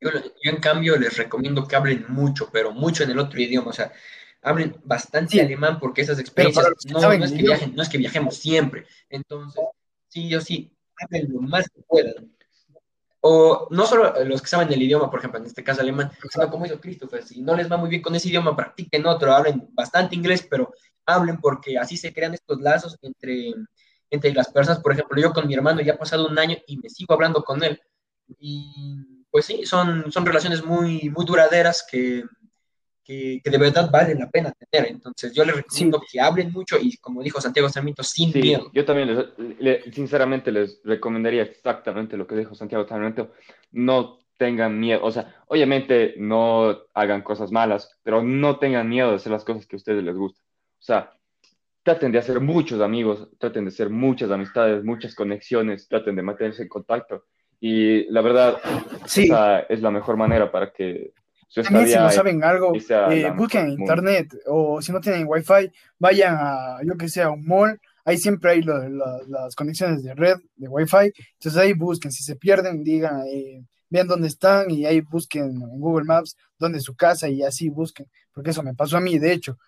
[0.00, 3.70] Yo, yo, en cambio les recomiendo que hablen mucho, pero mucho en el otro idioma.
[3.70, 3.92] O sea,
[4.42, 8.86] hablen bastante alemán porque esas experiencias no, es que viajen, no es que viajemos siempre.
[9.08, 9.62] Entonces,
[10.08, 12.32] sí o sí, hablen lo más que puedan.
[13.20, 16.50] O no solo los que saben el idioma, por ejemplo, en este caso alemán, sino
[16.50, 19.68] como hizo Christopher, si no les va muy bien con ese idioma, practiquen otro, hablen
[19.72, 20.74] bastante inglés, pero
[21.06, 23.52] hablen porque así se crean estos lazos entre,
[24.10, 24.82] entre las personas.
[24.82, 27.42] Por ejemplo, yo con mi hermano ya ha pasado un año y me sigo hablando
[27.42, 27.80] con él.
[28.38, 32.24] Y pues sí, son, son relaciones muy, muy duraderas que,
[33.04, 34.90] que, de verdad vale la pena tener.
[34.90, 38.70] Entonces, yo les recomiendo que hablen mucho y, como dijo Santiago Sarmiento, sin miedo.
[38.72, 39.32] Yo también,
[39.92, 43.32] sinceramente, les recomendaría exactamente lo que dijo Santiago Sarmiento.
[43.70, 49.16] No tengan miedo, o sea, obviamente no hagan cosas malas, pero no tengan miedo de
[49.16, 50.44] hacer las cosas que a ustedes les gustan.
[50.82, 51.12] O sea,
[51.84, 56.62] traten de hacer muchos amigos, traten de hacer muchas amistades, muchas conexiones, traten de mantenerse
[56.62, 57.24] en contacto.
[57.60, 58.58] Y la verdad,
[59.06, 61.12] esa es la mejor manera para que
[61.54, 66.36] también si no saben algo, eh, busquen en internet o si no tienen wifi, vayan
[66.36, 70.66] a, yo que sé, a un mall, ahí siempre hay las conexiones de red, de
[70.66, 75.44] wifi, entonces ahí busquen, si se pierden, digan, eh, vean dónde están y ahí busquen
[75.44, 79.00] en Google Maps dónde es su casa y así busquen, porque eso me pasó a
[79.00, 79.58] mí, de hecho,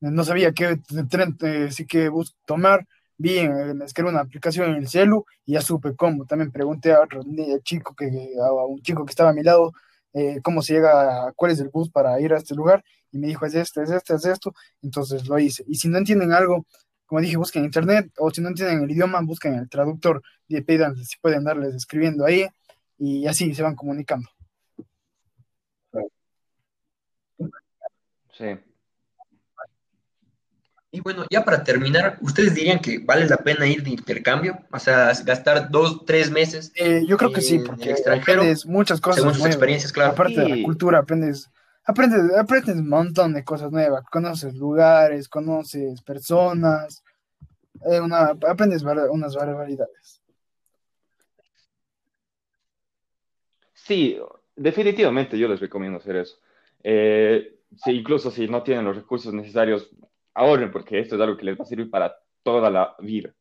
[0.00, 0.78] no sabía qué
[1.08, 2.10] tren eh, sí que
[2.44, 2.86] tomar,
[3.18, 7.00] vi, me descargué una aplicación en el celu y ya supe cómo, también pregunté a
[7.00, 7.22] otro
[7.62, 8.06] chico que,
[8.40, 9.72] a un chico que estaba a mi lado,
[10.12, 13.28] eh, cómo se llega, cuál es el bus para ir a este lugar, y me
[13.28, 15.64] dijo, es este, es este, es esto, entonces lo hice.
[15.66, 16.66] Y si no entienden algo,
[17.06, 20.60] como dije, busquen en internet, o si no entienden el idioma, busquen el traductor y
[20.62, 22.46] pidan si pueden darles escribiendo ahí,
[22.98, 24.28] y así se van comunicando.
[28.32, 28.44] Sí.
[30.96, 34.60] Y bueno, ya para terminar, ¿ustedes dirían que vale la pena ir de intercambio?
[34.72, 36.72] O sea, gastar dos, tres meses.
[36.74, 39.20] Eh, yo creo que sí, porque aprendes muchas cosas.
[39.20, 40.12] Según sus experiencias, claro.
[40.12, 41.50] Aparte de la cultura, aprendes,
[41.84, 44.06] aprendes, aprendes un montón de cosas nuevas.
[44.10, 47.04] Conoces lugares, conoces personas,
[47.84, 50.22] eh, una, aprendes unas barbaridades.
[53.74, 54.18] Sí,
[54.54, 56.38] definitivamente yo les recomiendo hacer eso.
[56.82, 59.90] Eh, incluso si no tienen los recursos necesarios,
[60.36, 63.32] ahorren porque esto es algo que les va a servir para toda la vida.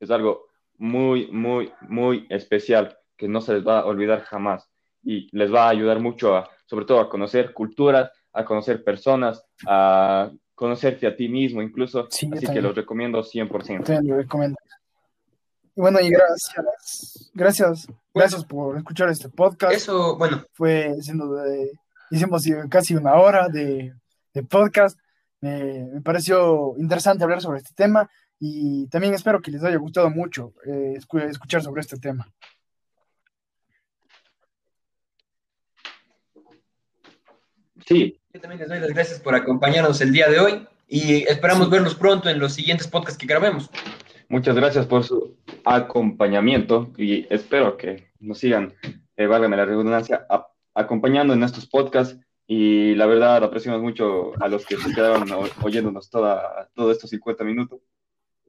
[0.00, 0.46] Es algo
[0.78, 4.68] muy, muy, muy especial que no se les va a olvidar jamás
[5.02, 9.44] y les va a ayudar mucho, a, sobre todo a conocer culturas, a conocer personas,
[9.66, 12.08] a conocerte a ti mismo incluso.
[12.10, 13.84] Así que los recomiendo 100%.
[13.84, 14.56] También lo recomiendo.
[15.76, 19.72] Y bueno, y gracias, gracias, gracias por escuchar este podcast.
[19.72, 20.44] Eso, bueno.
[20.52, 21.70] Fue siendo de,
[22.10, 23.94] hicimos casi una hora de,
[24.48, 24.98] podcast.
[25.40, 28.08] Me pareció interesante hablar sobre este tema
[28.40, 32.28] y también espero que les haya gustado mucho eh, escuchar sobre este tema.
[37.86, 38.20] Sí.
[38.34, 41.94] Yo también les doy las gracias por acompañarnos el día de hoy y esperamos verlos
[41.94, 43.70] pronto en los siguientes podcasts que grabemos.
[44.28, 48.74] Muchas gracias por su acompañamiento y espero que nos sigan,
[49.16, 50.26] eh, válgame la redundancia,
[50.74, 52.18] acompañando en estos podcasts
[52.50, 55.28] y la verdad apreciamos mucho a los que se quedaron
[55.62, 57.78] oyéndonos toda, todos estos 50 minutos.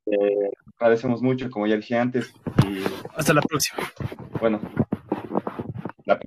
[0.05, 2.33] Eh, agradecemos mucho, como ya dije antes.
[2.65, 2.79] Y,
[3.13, 3.91] Hasta la próxima.
[4.39, 4.61] Bueno,
[6.05, 6.17] la